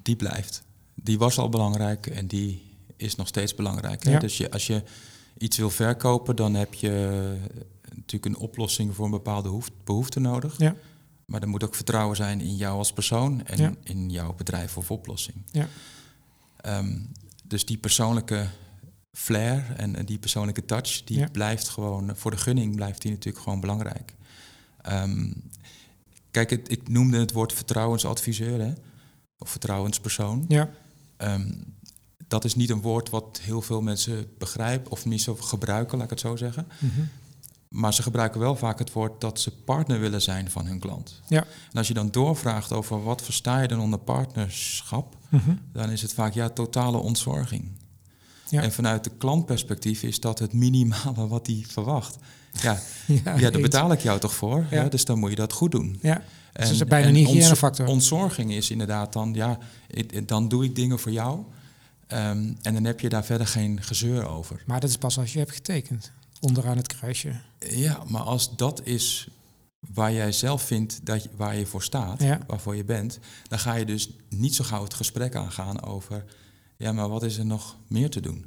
Die 0.02 0.16
blijft. 0.16 0.62
Die 0.94 1.18
was 1.18 1.38
al 1.38 1.48
belangrijk 1.48 2.06
en 2.06 2.26
die 2.26 2.62
is 2.96 3.14
nog 3.14 3.26
steeds 3.28 3.54
belangrijk. 3.54 4.04
Hè? 4.04 4.10
Ja. 4.10 4.18
Dus 4.18 4.36
je, 4.36 4.50
als 4.50 4.66
je 4.66 4.82
iets 5.38 5.56
wil 5.56 5.70
verkopen, 5.70 6.36
dan 6.36 6.54
heb 6.54 6.74
je 6.74 6.90
natuurlijk 7.94 8.24
een 8.24 8.36
oplossing 8.42 8.94
voor 8.94 9.04
een 9.04 9.10
bepaalde 9.10 9.48
hoef- 9.48 9.70
behoefte 9.84 10.20
nodig. 10.20 10.58
Ja. 10.58 10.74
Maar 11.24 11.42
er 11.42 11.48
moet 11.48 11.64
ook 11.64 11.74
vertrouwen 11.74 12.16
zijn 12.16 12.40
in 12.40 12.56
jou 12.56 12.78
als 12.78 12.92
persoon 12.92 13.46
en 13.46 13.58
Ja. 13.58 13.72
in 13.82 14.10
jouw 14.10 14.34
bedrijf 14.34 14.76
of 14.76 14.90
oplossing. 14.90 15.36
Ja. 15.52 15.68
Ehm, 16.66 16.98
dus 17.44 17.64
die 17.66 17.76
persoonlijke 17.78 18.46
flair 19.12 19.74
en, 19.76 20.04
die 20.06 20.18
persoonlijke 20.18 20.64
touch, 20.64 21.04
die 21.04 21.18
Ja. 21.18 21.28
blijft 21.32 21.68
gewoon, 21.68 22.16
voor 22.16 22.30
de 22.30 22.36
gunning 22.36 22.74
blijft 22.76 23.02
die 23.02 23.10
natuurlijk 23.10 23.44
gewoon 23.44 23.60
belangrijk. 23.60 24.14
Ehm, 24.82 25.32
kijk, 26.30 26.50
het, 26.50 26.70
ik 26.70 26.88
noemde 26.88 27.18
het 27.18 27.32
woord 27.32 27.52
vertrouwensadviseur, 27.52 28.60
hè? 28.60 28.72
of 29.38 29.50
vertrouwenspersoon. 29.50 30.44
Ja, 30.48 30.70
Ehm, 31.16 31.52
dat 32.28 32.44
is 32.44 32.54
niet 32.54 32.70
een 32.70 32.80
woord 32.80 33.10
wat 33.10 33.40
heel 33.42 33.62
veel 33.62 33.80
mensen 33.82 34.28
begrijpen 34.38 34.90
of 34.90 35.04
niet 35.04 35.22
zo 35.22 35.34
gebruiken, 35.34 35.94
laat 35.96 36.04
ik 36.04 36.10
het 36.10 36.20
zo 36.20 36.36
zeggen. 36.36 36.66
mhm. 36.78 37.00
Maar 37.76 37.94
ze 37.94 38.02
gebruiken 38.02 38.40
wel 38.40 38.56
vaak 38.56 38.78
het 38.78 38.92
woord 38.92 39.20
dat 39.20 39.40
ze 39.40 39.50
partner 39.50 40.00
willen 40.00 40.22
zijn 40.22 40.50
van 40.50 40.66
hun 40.66 40.78
klant. 40.78 41.20
Ja. 41.28 41.42
En 41.42 41.78
als 41.78 41.88
je 41.88 41.94
dan 41.94 42.10
doorvraagt 42.10 42.72
over 42.72 43.02
wat 43.02 43.22
versta 43.22 43.60
je 43.60 43.68
dan 43.68 43.80
onder 43.80 43.98
partnerschap, 43.98 45.16
Mhm. 45.28 45.50
dan 45.72 45.90
is 45.90 46.02
het 46.02 46.12
vaak 46.12 46.34
ja, 46.34 46.48
totale 46.48 46.96
ontzorging. 46.98 47.64
Ja. 48.48 48.62
En 48.62 48.72
vanuit 48.72 49.04
de 49.04 49.10
klantperspectief 49.18 50.02
is 50.02 50.20
dat 50.20 50.38
het 50.38 50.52
minimale 50.52 51.28
wat 51.28 51.46
hij 51.46 51.64
verwacht. 51.68 52.16
Ja, 52.62 52.78
Ja, 53.24 53.38
ja, 53.38 53.50
daar 53.50 53.60
betaal 53.60 53.92
ik 53.92 54.00
jou 54.00 54.20
toch 54.20 54.34
voor, 54.34 54.66
Ja. 54.70 54.84
dus 54.88 55.04
dan 55.04 55.18
moet 55.18 55.30
je 55.30 55.36
dat 55.36 55.52
goed 55.52 55.70
doen. 55.70 55.98
Ja, 56.02 56.22
Dus 56.52 56.68
het 56.68 56.70
is 56.80 56.84
bijna 56.84 57.08
een 57.08 57.16
ontzor- 57.16 57.34
hygiënefactor. 57.34 57.86
Ontzorging 57.86 58.52
is 58.52 58.70
inderdaad 58.70 59.12
dan, 59.12 59.34
ja, 59.34 59.58
dan 60.26 60.48
doe 60.48 60.64
ik 60.64 60.74
dingen 60.74 60.98
voor 60.98 61.12
jou. 61.12 61.40
ehm, 62.06 62.52
en 62.62 62.74
dan 62.74 62.84
heb 62.84 63.00
je 63.00 63.08
daar 63.08 63.24
verder 63.24 63.46
geen 63.46 63.82
gezeur 63.82 64.26
over. 64.28 64.62
maar 64.66 64.80
dat 64.80 64.90
is 64.90 64.96
pas 64.98 65.18
als 65.18 65.32
je 65.32 65.38
hebt 65.38 65.52
getekend. 65.52 66.12
Onderaan 66.40 66.76
het 66.76 66.86
kruisje. 66.86 67.32
Ja, 67.58 68.02
maar 68.08 68.22
als 68.22 68.56
dat 68.56 68.86
is 68.86 69.28
waar 69.94 70.12
jij 70.12 70.32
zelf 70.32 70.62
vindt 70.62 71.06
dat 71.06 71.22
je, 71.22 71.28
waar 71.36 71.56
je 71.56 71.66
voor 71.66 71.82
staat, 71.82 72.22
Ja. 72.22 72.40
waarvoor 72.46 72.76
je 72.76 72.84
bent, 72.84 73.18
dan 73.48 73.58
ga 73.58 73.74
je 73.74 73.84
dus 73.84 74.10
niet 74.28 74.54
zo 74.54 74.64
gauw 74.64 74.82
het 74.82 74.94
gesprek 74.94 75.34
aangaan 75.34 75.82
over, 75.82 76.24
ja, 76.76 76.92
maar 76.92 77.08
wat 77.08 77.22
is 77.22 77.38
er 77.38 77.46
nog 77.46 77.76
meer 77.88 78.10
te 78.10 78.20
doen? 78.20 78.46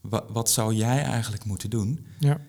Wa- 0.00 0.24
wat 0.28 0.50
zou 0.50 0.74
jij 0.74 1.02
eigenlijk 1.02 1.44
moeten 1.44 1.70
doen 1.70 2.06
Ja. 2.18 2.40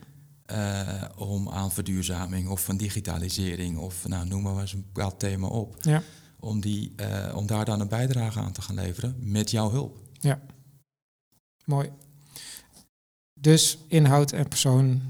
eh, 0.46 1.04
om 1.18 1.50
aan 1.50 1.72
verduurzaming 1.72 2.50
of 2.50 2.64
van 2.64 2.78
digitalisering 2.78 3.78
of 3.78 4.08
nou, 4.08 4.28
noem 4.28 4.42
maar 4.42 4.60
eens 4.62 4.74
een 4.74 4.86
bepaald 4.94 5.20
thema 5.20 5.48
op, 5.48 5.76
Ja. 5.82 6.04
om, 6.40 6.62
die, 6.62 6.94
eh, 6.96 7.36
om 7.36 7.46
daar 7.48 7.66
dan 7.66 7.80
een 7.80 7.88
bijdrage 7.88 8.40
aan 8.40 8.52
te 8.52 8.62
gaan 8.62 8.76
leveren 8.76 9.16
met 9.20 9.52
jouw 9.52 9.72
hulp? 9.72 9.98
Ja. 10.20 10.42
Mooi. 11.66 11.90
Dus 13.40 13.78
inhoud 13.88 14.32
en 14.32 14.48
persoon 14.48 15.02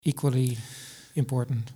equally 0.00 0.56
important. 1.12 1.70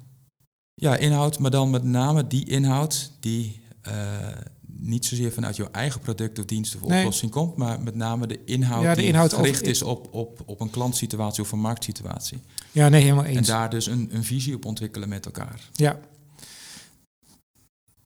Ja, 0.75 0.97
inhoud, 0.97 1.39
maar 1.39 1.51
dan 1.51 1.71
met 1.71 1.85
name 1.85 2.27
die 2.27 2.45
inhoud 2.49 3.11
die 3.21 3.61
eh, 3.83 4.29
niet 4.67 5.05
zozeer 5.07 5.33
vanuit 5.33 5.57
jouw 5.57 5.69
eigen 5.71 6.01
product 6.01 6.39
of 6.39 6.45
dienst 6.45 6.75
of 6.77 6.83
Nee. 6.85 6.99
oplossing 6.99 7.31
komt, 7.31 7.57
maar 7.57 7.81
met 7.81 7.95
name 7.95 8.27
de 8.27 8.45
inhoud 8.45 8.83
Ja, 8.83 8.95
de 8.95 9.01
die 9.01 9.09
inhoud 9.09 9.33
gericht 9.33 9.63
is 9.63 9.83
op, 9.83 10.15
op, 10.15 10.43
op 10.47 10.61
een 10.61 10.71
klantsituatie 10.71 11.43
of 11.43 11.53
een 11.53 11.61
marktsituatie. 11.61 12.39
Ja, 12.73 12.89
nee, 12.89 13.03
helemaal 13.03 13.25
En 13.25 13.37
eens. 13.37 13.47
daar 13.47 13.71
dus 13.71 13.87
een, 13.87 14.09
een 14.13 14.25
visie 14.25 14.55
op 14.55 14.65
ontwikkelen 14.65 15.09
met 15.09 15.25
elkaar. 15.27 15.69
Ja. 15.73 16.01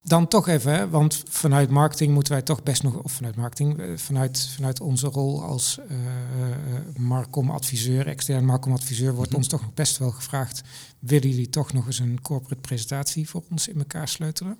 Dan 0.07 0.29
toch 0.29 0.49
even, 0.49 0.73
hè, 0.75 0.89
want 0.89 1.23
vanuit 1.29 1.71
marketing 1.71 2.13
moeten 2.15 2.33
wij 2.33 2.43
toch 2.43 2.63
best 2.63 2.83
nog, 2.83 3.03
of 3.03 3.13
vanuit 3.13 3.37
marketing, 3.37 3.79
eh, 3.79 3.97
vanuit, 3.97 4.49
vanuit 4.55 4.81
onze 4.81 5.07
rol 5.07 5.43
als 5.43 5.79
eh 5.79 5.97
eh, 5.97 6.97
Marcom-adviseur, 6.97 8.07
extern 8.07 8.45
Marcom-adviseur, 8.45 9.15
wordt 9.15 9.31
Mhm. 9.31 9.39
ons 9.39 9.49
toch 9.49 9.61
nog 9.63 9.75
best 9.75 9.99
wel 9.99 10.11
gevraagd, 10.11 10.63
willen 10.99 11.29
jullie 11.29 11.49
toch 11.51 11.73
nog 11.73 11.87
eens 11.87 11.99
een 11.99 12.21
corporate 12.23 12.61
presentatie 12.61 13.29
voor 13.29 13.43
ons 13.51 13.69
in 13.69 13.79
elkaar 13.79 14.09
sleutelen? 14.09 14.59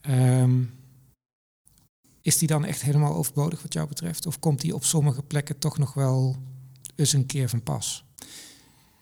Ehm, 0.00 0.62
is 2.22 2.38
die 2.38 2.48
dan 2.48 2.64
echt 2.64 2.82
helemaal 2.82 3.14
overbodig 3.14 3.62
wat 3.62 3.72
jou 3.72 3.88
betreft? 3.88 4.26
Of 4.26 4.38
komt 4.38 4.60
die 4.60 4.74
op 4.74 4.84
sommige 4.84 5.22
plekken 5.22 5.58
toch 5.58 5.78
nog 5.78 5.94
wel 5.94 6.36
eens 6.94 7.12
een 7.12 7.26
keer 7.26 7.48
van 7.48 7.62
pas? 7.62 8.04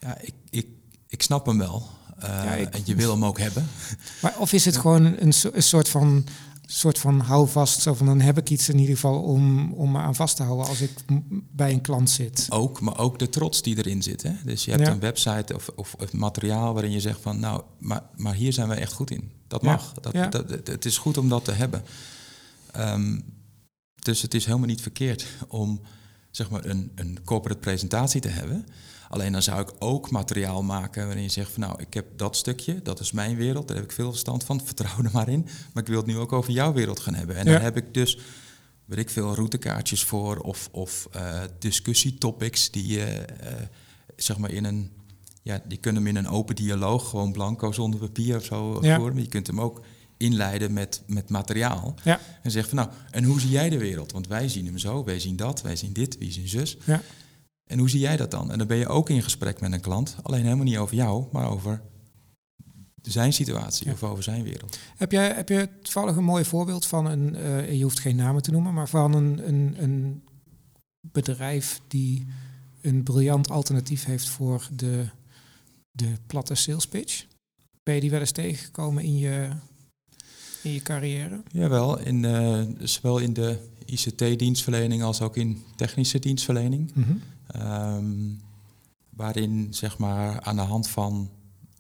Ja, 0.00 0.18
ik, 0.20 0.34
ik, 0.50 0.66
ik 1.08 1.22
snap 1.22 1.46
hem 1.46 1.58
wel. 1.58 1.88
Eh, 2.24 2.44
Ja, 2.44 2.52
ik- 2.54 2.76
je 2.84 2.94
wil 2.94 3.10
hem 3.10 3.24
ook 3.24 3.38
hebben. 3.38 3.66
Maar 4.22 4.34
of 4.38 4.52
is 4.52 4.64
het 4.64 4.76
gewoon 4.76 5.04
een, 5.04 5.32
een 5.52 5.62
soort 5.62 5.88
van 5.88 6.24
soort 6.66 6.98
van 6.98 7.20
houvast, 7.20 7.80
zo 7.82 7.94
van 7.94 8.06
dan 8.06 8.20
heb 8.20 8.38
ik 8.38 8.50
iets 8.50 8.68
in 8.68 8.78
ieder 8.78 8.94
geval 8.94 9.22
om, 9.22 9.72
om 9.72 9.90
me 9.92 9.98
aan 9.98 10.14
vast 10.14 10.36
te 10.36 10.42
houden 10.42 10.66
als 10.66 10.80
ik 10.80 10.90
bij 11.52 11.72
een 11.72 11.80
klant 11.80 12.10
zit. 12.10 12.46
Ook, 12.48 12.80
maar 12.80 12.98
ook 12.98 13.18
de 13.18 13.28
trots 13.28 13.62
die 13.62 13.76
erin 13.76 14.02
zit. 14.02 14.22
Hè? 14.22 14.30
Dus 14.44 14.64
je 14.64 14.70
hebt 14.70 14.82
Ja. 14.86 14.90
een 14.92 15.00
website 15.00 15.54
of, 15.54 15.68
of, 15.76 15.94
of 15.98 16.12
materiaal 16.12 16.72
waarin 16.72 16.90
je 16.92 17.00
zegt 17.00 17.20
van 17.20 17.40
nou, 17.40 17.62
maar, 17.78 18.02
maar 18.16 18.34
hier 18.34 18.52
zijn 18.52 18.68
we 18.68 18.74
echt 18.74 18.92
goed 18.92 19.10
in. 19.10 19.30
Dat 19.48 19.62
Ja. 19.62 19.70
mag. 19.70 19.92
Dat, 20.00 20.12
Ja. 20.12 20.26
dat, 20.26 20.50
het- 20.50 20.66
het 20.66 20.84
is 20.84 20.98
goed 20.98 21.18
om 21.18 21.28
dat 21.28 21.44
te 21.44 21.52
hebben. 21.52 21.82
Ehm, 22.72 23.20
dus 23.94 24.22
het 24.22 24.34
is 24.34 24.44
helemaal 24.46 24.66
niet 24.68 24.80
verkeerd 24.82 25.26
om 25.48 25.80
zeg 26.36 26.50
maar 26.50 26.64
een, 26.64 26.92
een 26.94 27.18
corporate 27.24 27.60
presentatie 27.60 28.20
te 28.20 28.28
hebben. 28.28 28.66
Alleen 29.08 29.32
dan 29.32 29.42
zou 29.42 29.60
ik 29.60 29.72
ook 29.78 30.10
materiaal 30.10 30.62
maken 30.62 31.04
waarin 31.06 31.22
je 31.22 31.28
zegt 31.28 31.50
van 31.50 31.60
nou, 31.60 31.80
ik 31.80 31.94
heb 31.94 32.06
dat 32.16 32.36
stukje, 32.36 32.82
dat 32.82 33.00
is 33.00 33.12
mijn 33.12 33.36
wereld, 33.36 33.68
daar 33.68 33.76
heb 33.76 33.86
ik 33.86 33.92
veel 33.92 34.10
verstand 34.10 34.44
van, 34.44 34.60
vertrouw 34.66 35.02
er 35.04 35.10
maar 35.12 35.28
in. 35.28 35.42
Maar 35.72 35.82
ik 35.82 35.88
wil 35.88 35.96
het 35.96 36.06
nu 36.06 36.18
ook 36.18 36.32
over 36.32 36.52
jouw 36.52 36.72
wereld 36.72 37.00
gaan 37.00 37.14
hebben. 37.14 37.36
En 37.36 37.46
Ja. 37.46 37.52
dan 37.52 37.60
heb 37.62 37.76
ik 37.76 37.94
dus, 37.94 38.18
weet 38.84 38.98
ik 38.98 39.10
veel, 39.10 39.34
routekaartjes 39.34 40.04
voor 40.04 40.36
of, 40.38 40.68
of 40.72 41.08
eh, 41.12 41.40
discussietopics 41.58 42.70
die 42.70 42.86
je 42.86 43.04
eh, 43.04 43.52
zeg 44.16 44.38
maar 44.38 44.50
in 44.50 44.64
een, 44.64 44.90
ja, 45.42 45.60
die 45.68 45.78
kunnen 45.78 46.02
hem 46.04 46.16
in 46.16 46.24
een 46.24 46.30
open 46.30 46.54
dialoog, 46.56 47.08
gewoon 47.10 47.32
blanco 47.32 47.72
zonder 47.72 48.00
papier 48.00 48.36
of 48.36 48.44
zo 48.44 48.78
Ja. 48.82 48.98
Maar 48.98 49.16
je 49.16 49.28
kunt 49.28 49.46
hem 49.46 49.60
ook 49.60 49.84
inleiden 50.24 50.72
met, 50.72 51.02
met 51.06 51.28
materiaal. 51.28 51.94
Ja. 52.04 52.20
En 52.42 52.50
zeg 52.50 52.68
van 52.68 52.76
nou, 52.76 52.90
en 53.10 53.24
hoe 53.24 53.40
zie 53.40 53.50
jij 53.50 53.68
de 53.68 53.78
wereld? 53.78 54.12
Want 54.12 54.26
wij 54.26 54.48
zien 54.48 54.66
hem 54.66 54.78
zo, 54.78 55.04
wij 55.04 55.20
zien 55.20 55.36
dat, 55.36 55.62
wij 55.62 55.76
zien 55.76 55.92
dit, 55.92 56.18
wij 56.18 56.32
zien 56.32 56.48
zus. 56.48 56.76
Ja. 56.84 57.02
En 57.64 57.78
hoe 57.78 57.90
zie 57.90 58.00
jij 58.00 58.16
dat 58.16 58.30
dan? 58.30 58.50
En 58.52 58.58
dan 58.58 58.66
ben 58.66 58.76
je 58.76 58.88
ook 58.88 59.10
in 59.10 59.22
gesprek 59.22 59.60
met 59.60 59.72
een 59.72 59.80
klant, 59.80 60.16
alleen 60.22 60.42
helemaal 60.42 60.64
niet 60.64 60.76
over 60.76 60.94
jou, 60.94 61.24
maar 61.32 61.50
over 61.50 61.82
zijn 63.02 63.32
situatie 63.32 63.86
Ja. 63.86 63.92
of 63.92 64.02
over 64.02 64.22
zijn 64.22 64.42
wereld. 64.42 64.78
Heb 64.96 65.12
je, 65.12 65.18
heb 65.18 65.48
je 65.48 65.68
toevallig 65.82 66.16
een 66.16 66.24
mooi 66.24 66.44
voorbeeld 66.44 66.86
van 66.86 67.06
een, 67.06 67.34
eh, 67.34 67.72
je 67.72 67.82
hoeft 67.82 68.00
geen 68.00 68.16
namen 68.16 68.42
te 68.42 68.50
noemen, 68.50 68.74
maar 68.74 68.88
van 68.88 69.14
een, 69.14 69.48
een, 69.48 69.74
een 69.78 70.22
bedrijf 71.00 71.80
die 71.88 72.26
een 72.80 73.02
briljant 73.02 73.50
alternatief 73.50 74.04
heeft 74.04 74.28
voor 74.28 74.68
de, 74.72 75.04
de 75.90 76.12
platte 76.26 76.54
sales 76.54 76.86
pitch? 76.88 77.24
Ben 77.82 77.94
je 77.94 78.00
die 78.00 78.10
wel 78.10 78.20
eens 78.20 78.30
tegengekomen 78.30 79.02
in 79.02 79.18
je, 79.18 79.48
in 80.64 80.72
je 80.72 80.82
carrière? 80.82 81.42
Jawel, 81.52 81.98
in, 81.98 82.24
eh, 82.24 82.60
zowel 82.80 83.18
in 83.18 83.32
de 83.32 83.58
ICT-dienstverlening 83.86 85.02
als 85.02 85.20
ook 85.20 85.36
in 85.36 85.62
technische 85.76 86.18
dienstverlening. 86.18 86.92
Ehm, 87.46 88.04
waarin 89.10 89.66
zeg 89.70 89.98
maar 89.98 90.40
aan 90.40 90.56
de 90.56 90.62
hand 90.62 90.88
van, 90.88 91.30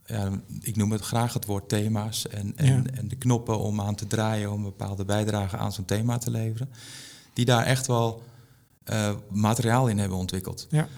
ja, 0.06 0.30
ik 0.60 0.76
noem 0.76 0.92
het 0.92 1.00
graag 1.00 1.32
het 1.32 1.44
woord 1.44 1.68
thema's 1.68 2.28
en, 2.28 2.52
en, 2.56 2.66
Ja. 2.66 2.82
en 2.92 3.08
de 3.08 3.16
knoppen 3.16 3.58
om 3.58 3.80
aan 3.80 3.94
te 3.94 4.06
draaien 4.06 4.50
om 4.52 4.56
een 4.56 4.62
bepaalde 4.64 5.04
bijdrage 5.04 5.56
aan 5.56 5.72
zo'n 5.72 5.84
thema 5.84 6.18
te 6.18 6.30
leveren, 6.30 6.68
die 7.32 7.44
daar 7.44 7.64
echt 7.64 7.86
wel 7.86 8.22
eh, 8.84 9.14
materiaal 9.30 9.88
in 9.88 9.98
hebben 9.98 10.18
ontwikkeld. 10.18 10.66
Ja. 10.70 10.88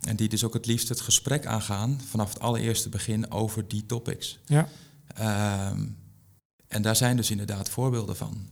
En 0.00 0.16
die 0.16 0.28
dus 0.28 0.44
ook 0.44 0.54
het 0.54 0.66
liefst 0.66 0.88
het 0.88 1.00
gesprek 1.00 1.46
aangaan 1.46 2.00
vanaf 2.08 2.28
het 2.32 2.40
allereerste 2.42 2.88
begin 2.88 3.30
over 3.30 3.68
die 3.68 3.86
topics. 3.86 4.38
Ja. 4.46 4.68
Ehm, 5.14 5.80
en 6.72 6.82
daar 6.82 6.96
zijn 6.96 7.16
dus 7.16 7.30
inderdaad 7.30 7.68
voorbeelden 7.68 8.16
van. 8.16 8.48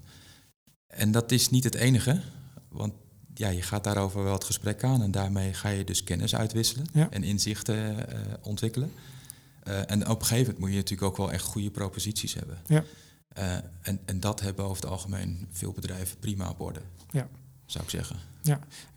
En 0.87 1.11
dat 1.13 1.33
is 1.33 1.51
niet 1.51 1.65
het 1.65 1.75
enige, 1.75 2.21
want 2.69 2.93
ja, 3.35 3.49
je 3.49 3.63
gaat 3.63 3.85
daarover 3.85 4.23
wel 4.25 4.33
het 4.33 4.45
gesprek 4.45 4.85
aan 4.85 5.03
en 5.03 5.11
daarmee 5.11 5.55
ga 5.55 5.69
je 5.69 5.85
dus 5.85 6.05
kennis 6.05 6.35
uitwisselen 6.35 6.87
Ja. 6.93 7.11
en 7.11 7.25
inzichten 7.25 8.09
eh, 8.13 8.19
ontwikkelen. 8.43 8.93
Eh, 9.63 9.91
en 9.91 10.09
op 10.09 10.21
een 10.21 10.27
gegeven 10.27 10.43
moment 10.45 10.59
moet 10.59 10.71
je 10.71 10.77
natuurlijk 10.77 11.11
ook 11.11 11.17
wel 11.17 11.33
echt 11.33 11.45
goede 11.45 11.71
proposities 11.71 12.35
hebben. 12.35 12.59
Ja. 12.67 12.85
Eh, 13.29 13.55
en, 13.83 14.01
en 14.05 14.21
dat 14.21 14.41
hebben 14.41 14.65
over 14.65 14.83
het 14.83 14.91
algemeen 14.93 15.47
veel 15.51 15.73
bedrijven 15.73 16.19
prima 16.19 16.49
op 16.49 16.61
orde, 16.61 16.81
Ja. 17.11 17.29
zou 17.67 17.85
ik 17.85 17.91
zeggen. 17.91 18.17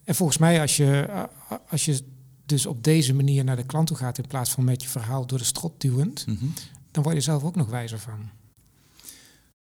En 0.03 0.15
volgens 0.15 0.37
mij, 0.37 0.61
als 0.61 0.77
je, 0.77 1.27
als 1.69 1.85
je 1.85 2.03
dus 2.45 2.65
op 2.65 2.83
deze 2.83 3.13
manier 3.13 3.43
naar 3.43 3.55
de 3.55 3.65
klant 3.65 3.87
toe 3.87 3.97
gaat 3.97 4.17
in 4.17 4.27
plaats 4.27 4.51
van 4.51 4.63
met 4.63 4.81
je 4.83 4.89
verhaal 4.89 5.25
door 5.25 5.37
de 5.37 5.43
strot 5.43 5.81
duwend, 5.81 6.27
Mhm. 6.27 6.45
dan 6.91 7.03
word 7.03 7.15
je 7.15 7.21
zelf 7.21 7.43
ook 7.43 7.55
nog 7.55 7.69
wijzer 7.69 7.99
van. 7.99 8.29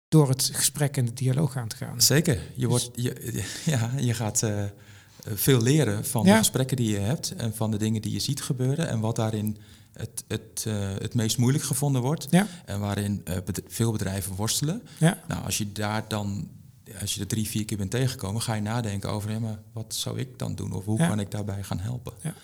Door 0.08 0.28
het 0.28 0.50
gesprek 0.52 0.96
en 0.96 1.04
de 1.04 1.12
dialoog 1.12 1.56
aan 1.56 1.68
te 1.68 1.76
gaan. 1.76 2.00
Zeker. 2.00 2.40
Je, 2.54 2.66
wordt, 2.66 2.90
je, 2.94 3.44
ja, 3.64 3.90
je 3.98 4.14
gaat 4.14 4.42
eh, 4.42 4.64
veel 5.24 5.62
leren 5.62 6.04
van 6.06 6.24
Ja. 6.26 6.32
de 6.32 6.38
gesprekken 6.38 6.76
die 6.76 6.90
je 6.90 6.98
hebt 6.98 7.34
en 7.34 7.54
van 7.54 7.70
de 7.70 7.76
dingen 7.78 8.02
die 8.02 8.12
je 8.12 8.18
ziet 8.20 8.42
gebeuren 8.42 8.88
en 8.88 9.00
wat 9.00 9.16
daarin 9.16 9.56
het, 9.92 10.24
het, 10.28 10.64
eh, 10.66 10.74
het 10.98 11.14
meest 11.14 11.38
moeilijk 11.38 11.64
gevonden 11.64 12.02
wordt 12.02 12.26
Ja. 12.30 12.46
en 12.64 12.80
waarin 12.80 13.20
eh, 13.24 13.36
veel 13.66 13.92
bedrijven 13.92 14.34
worstelen. 14.34 14.82
Ja. 14.98 15.22
Nou, 15.28 15.44
als 15.44 15.58
je 15.58 15.72
daar 15.72 16.04
dan, 16.08 16.48
als 17.00 17.14
je 17.14 17.20
er 17.20 17.26
drie, 17.26 17.48
vier 17.48 17.64
keer 17.64 17.76
bent 17.76 17.90
tegengekomen, 17.90 18.42
ga 18.42 18.54
je 18.54 18.62
nadenken 18.62 19.10
over, 19.10 19.30
ja, 19.30 19.38
maar 19.38 19.58
wat 19.72 19.94
zou 19.94 20.18
ik 20.18 20.38
dan 20.38 20.54
doen 20.54 20.72
of 20.72 20.84
hoe 20.84 20.98
kan 20.98 21.20
ik 21.20 21.30
daarbij 21.30 21.62
gaan 21.62 21.78
helpen? 21.80 22.12
Ja. 22.22 22.34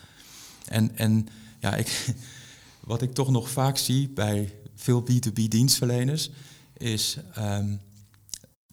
En, 0.69 0.97
en 0.97 1.29
ja, 1.59 1.75
ik, 1.75 2.15
wat 2.81 3.03
ik 3.03 3.13
toch 3.15 3.31
nog 3.31 3.51
vaak 3.51 3.77
zie 3.77 4.09
bij 4.09 4.53
veel 4.75 5.05
B2B 5.11 5.43
dienstverleners, 5.49 6.31
is 6.77 7.17
ehm, 7.35 7.77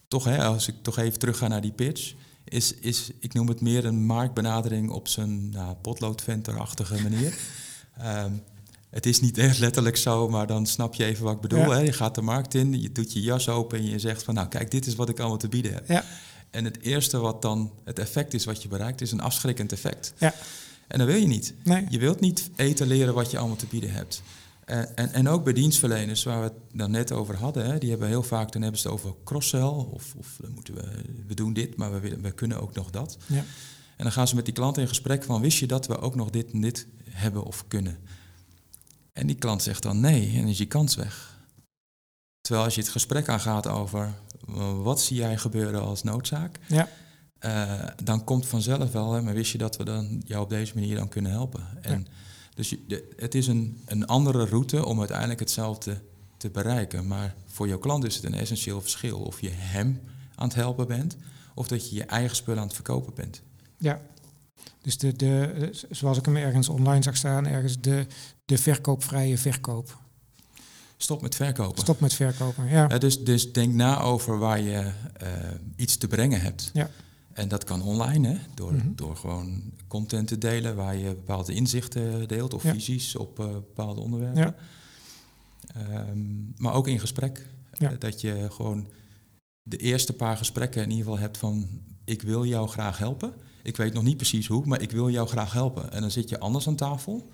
toch, 0.08 0.24
hè, 0.24 0.44
als 0.44 0.68
ik 0.68 0.76
toch 0.82 0.98
even 0.98 1.20
terug 1.20 1.38
ga 1.38 1.48
naar 1.48 1.62
die 1.62 1.72
pitch, 1.72 2.14
is, 2.44 2.74
is 2.74 3.12
ik 3.20 3.34
noem 3.34 3.48
het 3.48 3.62
meer 3.62 3.86
een 3.86 4.06
marktbenadering 4.06 4.90
op 4.90 5.08
zijn 5.08 5.50
nou, 5.50 5.76
potloodventerachtige 5.76 7.02
manier. 7.02 7.38
Ehm, 7.98 8.32
het 8.90 9.06
is 9.06 9.20
niet 9.20 9.38
echt 9.38 9.60
letterlijk 9.60 9.98
zo, 9.98 10.30
maar 10.30 10.48
dan 10.48 10.66
snap 10.66 10.94
je 10.94 11.06
even 11.06 11.24
wat 11.24 11.34
ik 11.34 11.42
bedoel. 11.42 11.60
Ja. 11.60 11.70
Hè? 11.70 11.80
Je 11.80 11.94
gaat 11.94 12.16
de 12.16 12.22
markt 12.22 12.54
in, 12.54 12.82
je 12.82 12.92
doet 12.92 13.14
je 13.14 13.22
jas 13.22 13.50
open 13.50 13.78
en 13.78 13.86
je 13.86 14.00
zegt 14.00 14.24
van 14.24 14.34
nou 14.34 14.48
kijk, 14.48 14.72
dit 14.72 14.86
is 14.86 14.96
wat 14.96 15.10
ik 15.10 15.20
allemaal 15.20 15.38
te 15.38 15.48
bieden 15.48 15.74
heb. 15.74 15.88
Ja. 15.88 16.06
En 16.50 16.66
het 16.66 16.82
eerste 16.82 17.18
wat 17.18 17.42
dan 17.42 17.72
het 17.84 18.00
effect 18.00 18.34
is 18.34 18.46
wat 18.46 18.62
je 18.62 18.68
bereikt, 18.68 19.02
is 19.02 19.12
een 19.12 19.22
afschrikkend 19.22 19.72
effect. 19.72 20.14
Ja. 20.18 20.34
En 20.88 20.98
dat 21.00 21.08
wil 21.08 21.16
je 21.16 21.28
niet. 21.28 21.54
Nee. 21.64 21.86
Je 21.90 22.00
wilt 22.00 22.20
niet 22.20 22.50
eten 22.56 22.88
leren 22.88 23.14
wat 23.14 23.32
je 23.32 23.38
allemaal 23.38 23.56
te 23.56 23.66
bieden 23.66 23.92
hebt. 23.92 24.22
En, 24.72 25.14
en, 25.14 25.28
ook 25.28 25.44
bij 25.44 25.54
dienstverleners, 25.54 26.24
waar 26.24 26.38
we 26.38 26.44
het 26.44 26.54
dan 26.74 26.92
net 26.92 27.12
over 27.12 27.36
hadden, 27.36 27.66
hè, 27.66 27.78
die 27.78 27.90
hebben 27.90 28.08
heel 28.08 28.24
vaak, 28.24 28.52
dan 28.52 28.62
hebben 28.62 28.80
ze 28.80 28.88
het 28.88 28.98
over 28.98 29.16
cross-sell, 29.24 29.62
of, 29.62 30.14
of 30.18 30.40
moeten 30.56 30.74
we, 30.74 30.88
we 31.28 31.34
doen 31.34 31.54
dit, 31.54 31.76
maar 31.76 31.92
we, 31.92 32.00
willen- 32.00 32.22
we 32.22 32.32
kunnen 32.32 32.62
ook 32.62 32.74
nog 32.74 32.90
dat. 32.90 33.18
Ja. 33.26 33.44
En 33.98 34.04
dan 34.04 34.12
gaan 34.12 34.28
ze 34.28 34.36
met 34.36 34.46
die 34.46 34.54
klant 34.54 34.78
in 34.78 34.88
gesprek 34.88 35.24
van, 35.24 35.42
wist 35.42 35.58
je 35.58 35.68
dat 35.68 35.88
we 35.88 36.00
ook 36.00 36.16
nog 36.16 36.30
dit 36.30 36.52
en 36.52 36.62
dit 36.62 36.88
hebben 37.10 37.44
of 37.44 37.68
kunnen? 37.68 37.98
En 39.14 39.28
die 39.28 39.36
klant 39.36 39.64
zegt 39.64 39.84
dan 39.84 40.00
nee, 40.00 40.38
en 40.38 40.48
is 40.48 40.58
je 40.58 40.66
kans 40.66 40.96
weg. 40.96 41.40
Terwijl 42.42 42.66
als 42.66 42.76
je 42.76 42.82
het 42.82 42.90
gesprek 42.90 43.30
aangaat 43.30 43.68
over, 43.68 44.14
wat 44.82 45.02
zie 45.02 45.18
jij 45.18 45.38
gebeuren 45.38 45.82
als 45.82 46.04
noodzaak? 46.04 46.60
Ja. 46.68 46.90
Eh, 47.40 47.88
dan 48.04 48.24
komt 48.24 48.46
vanzelf 48.46 48.92
wel, 48.92 49.14
hè, 49.14 49.22
maar 49.22 49.34
wist 49.34 49.52
je 49.52 49.58
dat 49.58 49.78
we 49.78 49.84
dan 49.84 50.22
jou 50.26 50.44
op 50.44 50.50
deze 50.50 50.74
manier 50.74 50.96
dan 50.96 51.10
kunnen 51.10 51.32
helpen? 51.32 51.64
En 51.82 52.08
Dus 52.54 52.70
je, 52.70 52.84
de- 52.88 53.10
het 53.16 53.36
is 53.36 53.48
een, 53.48 53.82
een 53.86 54.06
andere 54.08 54.46
route 54.46 54.86
om 54.86 55.00
uiteindelijk 55.00 55.40
hetzelfde 55.40 56.02
te 56.38 56.50
bereiken. 56.50 57.08
Maar 57.08 57.36
voor 57.46 57.68
jouw 57.68 57.80
klant 57.80 58.06
is 58.06 58.16
het 58.16 58.24
een 58.24 58.34
essentieel 58.34 58.82
verschil 58.82 59.20
of 59.20 59.42
je 59.42 59.50
hem 59.50 60.02
aan 60.36 60.48
het 60.48 60.56
helpen 60.56 60.88
bent 60.88 61.18
of 61.56 61.68
dat 61.68 61.90
je 61.90 61.96
je 61.96 62.04
eigen 62.04 62.36
spullen 62.36 62.60
aan 62.60 62.66
het 62.66 62.76
verkopen 62.76 63.14
bent. 63.14 63.42
Ja. 63.78 64.02
Dus 64.82 64.98
de, 64.98 65.16
de, 65.16 65.70
zoals 65.90 66.18
ik 66.18 66.26
hem 66.26 66.36
ergens 66.36 66.70
online 66.70 67.04
zag 67.04 67.18
staan, 67.18 67.48
ergens 67.48 67.82
de, 67.82 68.06
de 68.46 68.58
verkoopvrije 68.58 69.38
verkoop. 69.38 70.00
Stop 70.98 71.22
met 71.22 71.36
verkopen. 71.36 71.82
Stop 71.82 72.00
met 72.00 72.14
verkopen. 72.14 72.68
Ja. 72.68 72.86
Ja, 72.90 72.98
dus, 72.98 73.24
dus 73.24 73.54
denk 73.54 73.74
na 73.74 74.00
over 74.02 74.38
waar 74.38 74.62
je 74.62 74.92
eh, 75.14 75.30
iets 75.76 75.98
te 75.98 76.08
brengen 76.08 76.42
hebt. 76.42 76.70
Ja. 76.74 76.90
En 77.34 77.48
dat 77.48 77.64
kan 77.64 77.82
online, 77.82 78.28
hè? 78.28 78.38
Door, 78.54 78.74
Mhm. 78.74 78.88
door 78.96 79.16
gewoon 79.16 79.62
content 79.88 80.28
te 80.28 80.38
delen 80.38 80.76
waar 80.76 80.96
je 80.96 81.06
bepaalde 81.16 81.54
inzichten 81.54 82.28
deelt 82.28 82.54
of 82.54 82.64
Ja. 82.64 82.74
visies 82.74 83.16
op 83.16 83.40
eh, 83.40 83.46
bepaalde 83.46 84.02
onderwerpen. 84.02 84.42
Ja. 84.42 84.56
Ehm, 85.74 86.20
maar 86.58 86.74
ook 86.74 86.88
in 86.88 87.00
gesprek. 87.00 87.48
Ja. 87.78 87.92
Eh, 87.92 88.00
dat 88.00 88.22
je 88.22 88.48
gewoon 88.52 88.88
de 89.64 89.78
eerste 89.78 90.14
paar 90.14 90.38
gesprekken 90.38 90.82
in 90.84 90.90
ieder 90.90 91.04
geval 91.06 91.20
hebt 91.20 91.38
van 91.38 91.68
ik 92.06 92.22
wil 92.22 92.46
jou 92.46 92.68
graag 92.68 92.98
helpen. 92.98 93.34
Ik 93.64 93.78
weet 93.78 93.94
nog 93.94 94.04
niet 94.04 94.18
precies 94.18 94.48
hoe, 94.48 94.66
maar 94.66 94.82
ik 94.82 94.92
wil 94.92 95.10
jou 95.10 95.28
graag 95.28 95.54
helpen. 95.54 95.92
En 95.92 96.02
dan 96.02 96.12
zit 96.12 96.30
je 96.30 96.40
anders 96.40 96.68
aan 96.68 96.76
tafel 96.76 97.30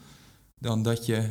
dan 0.59 0.83
dat 0.83 1.05
je 1.05 1.29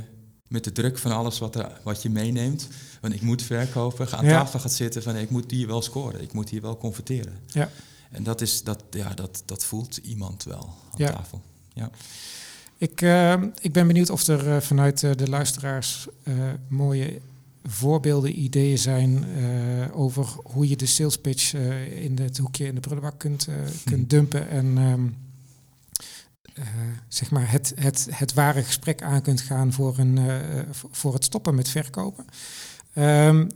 met 0.49 0.65
de 0.65 0.73
druk 0.73 0.99
van 0.99 1.13
alles 1.13 1.39
wat, 1.39 1.55
er, 1.55 1.81
wat 1.85 2.03
je 2.03 2.11
meeneemt, 2.11 2.69
van 3.01 3.13
ik 3.13 3.23
moet 3.23 3.43
verkopen, 3.43 4.11
aan 4.11 4.25
tafel 4.25 4.59
gaat 4.61 4.73
zitten 4.73 5.03
van 5.03 5.17
ik 5.17 5.31
moet 5.31 5.51
hier 5.51 5.67
wel 5.67 5.83
scoren, 5.83 6.23
ik 6.23 6.33
moet 6.33 6.49
hier 6.49 6.61
wel 6.61 6.77
converteren. 6.77 7.33
Ja. 7.47 7.71
En 8.11 8.23
dat, 8.23 8.41
is, 8.41 8.63
dat, 8.63 8.83
ja, 8.91 9.15
dat, 9.15 9.43
dat 9.45 9.65
voelt 9.65 9.97
iemand 9.97 10.45
wel 10.45 10.59
aan 10.91 10.95
Ja. 10.97 11.13
tafel. 11.13 11.43
Ik, 12.79 13.03
eh, 13.03 13.43
ik 13.61 13.73
ben 13.73 13.87
benieuwd 13.87 14.11
of 14.11 14.27
er 14.27 14.55
eh, 14.55 14.61
vanuit 14.61 15.03
eh, 15.03 15.11
de 15.17 15.29
luisteraars 15.29 16.07
eh, 16.23 16.35
mooie 16.69 17.21
voorbeelden, 17.65 18.41
ideeën 18.41 18.79
zijn 18.79 19.25
over 19.93 20.27
hoe 20.43 20.69
je 20.69 20.77
de 20.77 20.87
sales 20.87 21.19
pitch 21.19 21.55
in 21.91 22.19
het 22.21 22.39
hoekje 22.39 22.67
in 22.67 22.75
de 22.75 22.81
prullenbak 22.81 23.19
kunt, 23.19 23.47
eh, 23.47 23.55
kunt 23.85 24.11
dumpen 24.11 24.49
en 24.49 24.79
ehm, 24.79 25.07
eh, 26.55 26.65
zeg 27.09 27.31
maar 27.31 27.51
het, 27.51 27.73
het, 27.77 28.09
het 28.11 28.35
ware 28.35 28.63
gesprek 28.63 29.03
aan 29.03 29.23
kunt 29.23 29.41
gaan 29.41 29.73
voor, 29.73 29.99
een, 29.99 30.19
voor- 30.91 31.15
het 31.15 31.25
stoppen 31.25 31.55
met 31.55 31.69
verkopen. 31.69 32.25
Ehm, 32.93 33.47
we- 33.47 33.51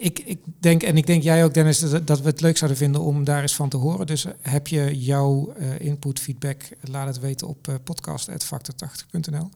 ik, 0.00 0.18
ik 0.18 0.38
denk, 0.60 0.82
en 0.82 0.96
ik 0.96 1.06
denk 1.06 1.22
jij 1.22 1.44
ook 1.44 1.54
Dennis, 1.54 1.78
dat, 2.04 2.20
we 2.20 2.28
het 2.28 2.40
leuk 2.40 2.56
zouden 2.56 2.78
vinden 2.78 3.00
om 3.00 3.24
daar 3.24 3.42
eens 3.42 3.54
van 3.54 3.68
te 3.68 3.76
horen. 3.76 4.06
Dus 4.06 4.24
eh, 4.24 4.32
heb 4.40 4.68
je 4.68 4.98
jouw 4.98 5.52
eh, 5.52 5.80
input, 5.80 6.20
feedback, 6.20 6.62
laat 6.80 7.06
het 7.06 7.18
weten 7.20 7.46
op 7.46 7.68
eh 7.68 7.74
podcast.factor80.nl. 7.84 9.50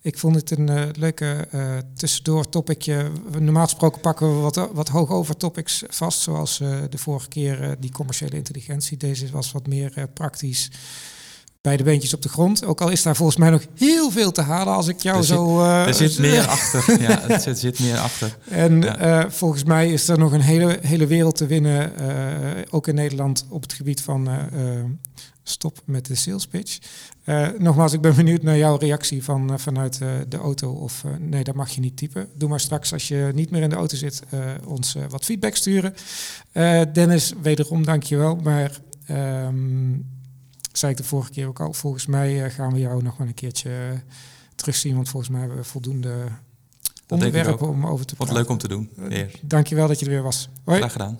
Ik 0.00 0.18
vond 0.18 0.34
het 0.34 0.50
een 0.50 0.90
leuke 0.98 1.46
eh, 1.50 1.76
tussendoor 1.94 2.48
topicje. 2.48 3.10
Normaal 3.38 3.64
gesproken 3.64 4.00
pakken 4.00 4.34
we 4.34 4.40
wat, 4.40 4.70
wat 4.72 4.88
hoog 4.88 5.10
over 5.10 5.36
topics 5.36 5.82
vast, 5.88 6.20
zoals 6.20 6.58
de 6.90 6.98
vorige 6.98 7.28
keer 7.28 7.76
die 7.80 7.92
commerciële 7.92 8.36
intelligentie. 8.36 8.96
Deze 8.96 9.30
was 9.30 9.52
wat 9.52 9.66
meer 9.66 10.08
praktisch 10.14 10.70
bij 11.64 11.76
de 11.76 11.82
beentjes 11.82 12.14
op 12.14 12.22
de 12.22 12.28
grond. 12.28 12.64
Ook 12.64 12.80
al 12.80 12.88
is 12.90 13.02
daar 13.02 13.16
volgens 13.16 13.36
mij 13.38 13.50
nog 13.50 13.62
heel 13.74 14.10
veel 14.10 14.32
te 14.32 14.40
halen 14.42 14.74
als 14.74 14.88
ik 14.88 15.00
jou 15.02 15.16
Er 15.16 15.24
zit- 15.24 15.36
zo... 15.36 15.60
eh, 15.62 15.86
Er 15.86 15.94
zit 15.94 16.18
meer 16.28 16.46
achter. 16.46 17.00
Ja, 17.02 17.28
er 17.28 17.40
zit, 17.40 17.58
zit 17.58 17.80
meer 17.80 17.98
achter. 17.98 18.36
en 18.50 18.80
Ja. 18.82 18.96
eh, 18.96 19.30
volgens 19.30 19.64
mij 19.64 19.92
is 19.92 20.08
er 20.08 20.18
nog 20.18 20.32
een 20.32 20.40
hele, 20.40 20.78
hele 20.82 21.06
wereld 21.06 21.36
te 21.36 21.46
winnen, 21.46 21.96
eh, 21.98 22.62
ook 22.70 22.88
in 22.88 22.94
Nederland, 22.94 23.46
op 23.48 23.62
het 23.62 23.72
gebied 23.72 24.00
van 24.00 24.28
eh, 24.28 24.36
eh, 24.78 24.84
stop 25.42 25.78
met 25.84 26.06
de 26.06 26.14
sales 26.14 26.46
pitch. 26.46 26.78
Eh, 27.24 27.48
nogmaals, 27.58 27.92
ik 27.92 28.00
ben 28.00 28.14
benieuwd 28.16 28.42
naar 28.42 28.56
jouw 28.56 28.76
reactie 28.76 29.24
van, 29.24 29.52
eh, 29.52 29.58
vanuit 29.58 30.00
eh, 30.00 30.08
de 30.28 30.36
auto. 30.36 30.70
Of 30.72 31.02
eh, 31.04 31.10
nee, 31.20 31.44
dat 31.44 31.54
mag 31.54 31.70
je 31.70 31.80
niet 31.80 31.96
typen. 31.96 32.28
Doe 32.36 32.48
maar 32.48 32.60
straks, 32.60 32.92
als 32.92 33.08
je 33.08 33.30
niet 33.34 33.50
meer 33.50 33.62
in 33.62 33.68
de 33.70 33.76
auto 33.76 33.96
zit, 33.96 34.22
eh, 34.30 34.40
ons 34.66 34.94
eh, 34.94 35.02
wat 35.08 35.24
feedback 35.24 35.56
sturen. 35.56 35.94
Eh, 36.52 36.80
Dennis, 36.92 37.32
wederom 37.42 37.84
dank 37.84 38.02
je 38.02 38.16
wel. 38.16 38.36
Maar 38.36 38.70
ehm, 39.06 39.92
zei 40.76 40.92
ik 40.92 40.98
de 40.98 41.04
vorige 41.04 41.30
keer 41.30 41.46
ook 41.46 41.60
al, 41.60 41.72
volgens 41.72 42.06
mij 42.06 42.44
eh, 42.44 42.50
gaan 42.50 42.72
we 42.72 42.78
jou 42.78 43.02
nog 43.02 43.16
wel 43.16 43.26
een 43.26 43.34
keertje 43.34 43.70
eh, 43.70 43.98
terugzien. 44.54 44.94
Want 44.94 45.08
volgens 45.08 45.30
mij 45.32 45.40
hebben 45.40 45.58
we 45.58 45.64
voldoende 45.64 46.24
ik 47.06 47.12
onderwerpen 47.12 47.68
om 47.68 47.86
over 47.86 48.06
te 48.06 48.14
Wat 48.16 48.26
praten. 48.26 48.34
leuk 48.42 48.48
om 48.52 48.58
te 48.58 48.68
doen. 48.68 48.90
Heer. 49.08 49.30
Dankjewel 49.42 49.88
dat 49.88 49.98
je 49.98 50.04
er 50.04 50.10
weer 50.10 50.22
was. 50.22 50.48
Hoi. 50.64 50.78
Graag 50.78 50.92
gedaan. 50.92 51.18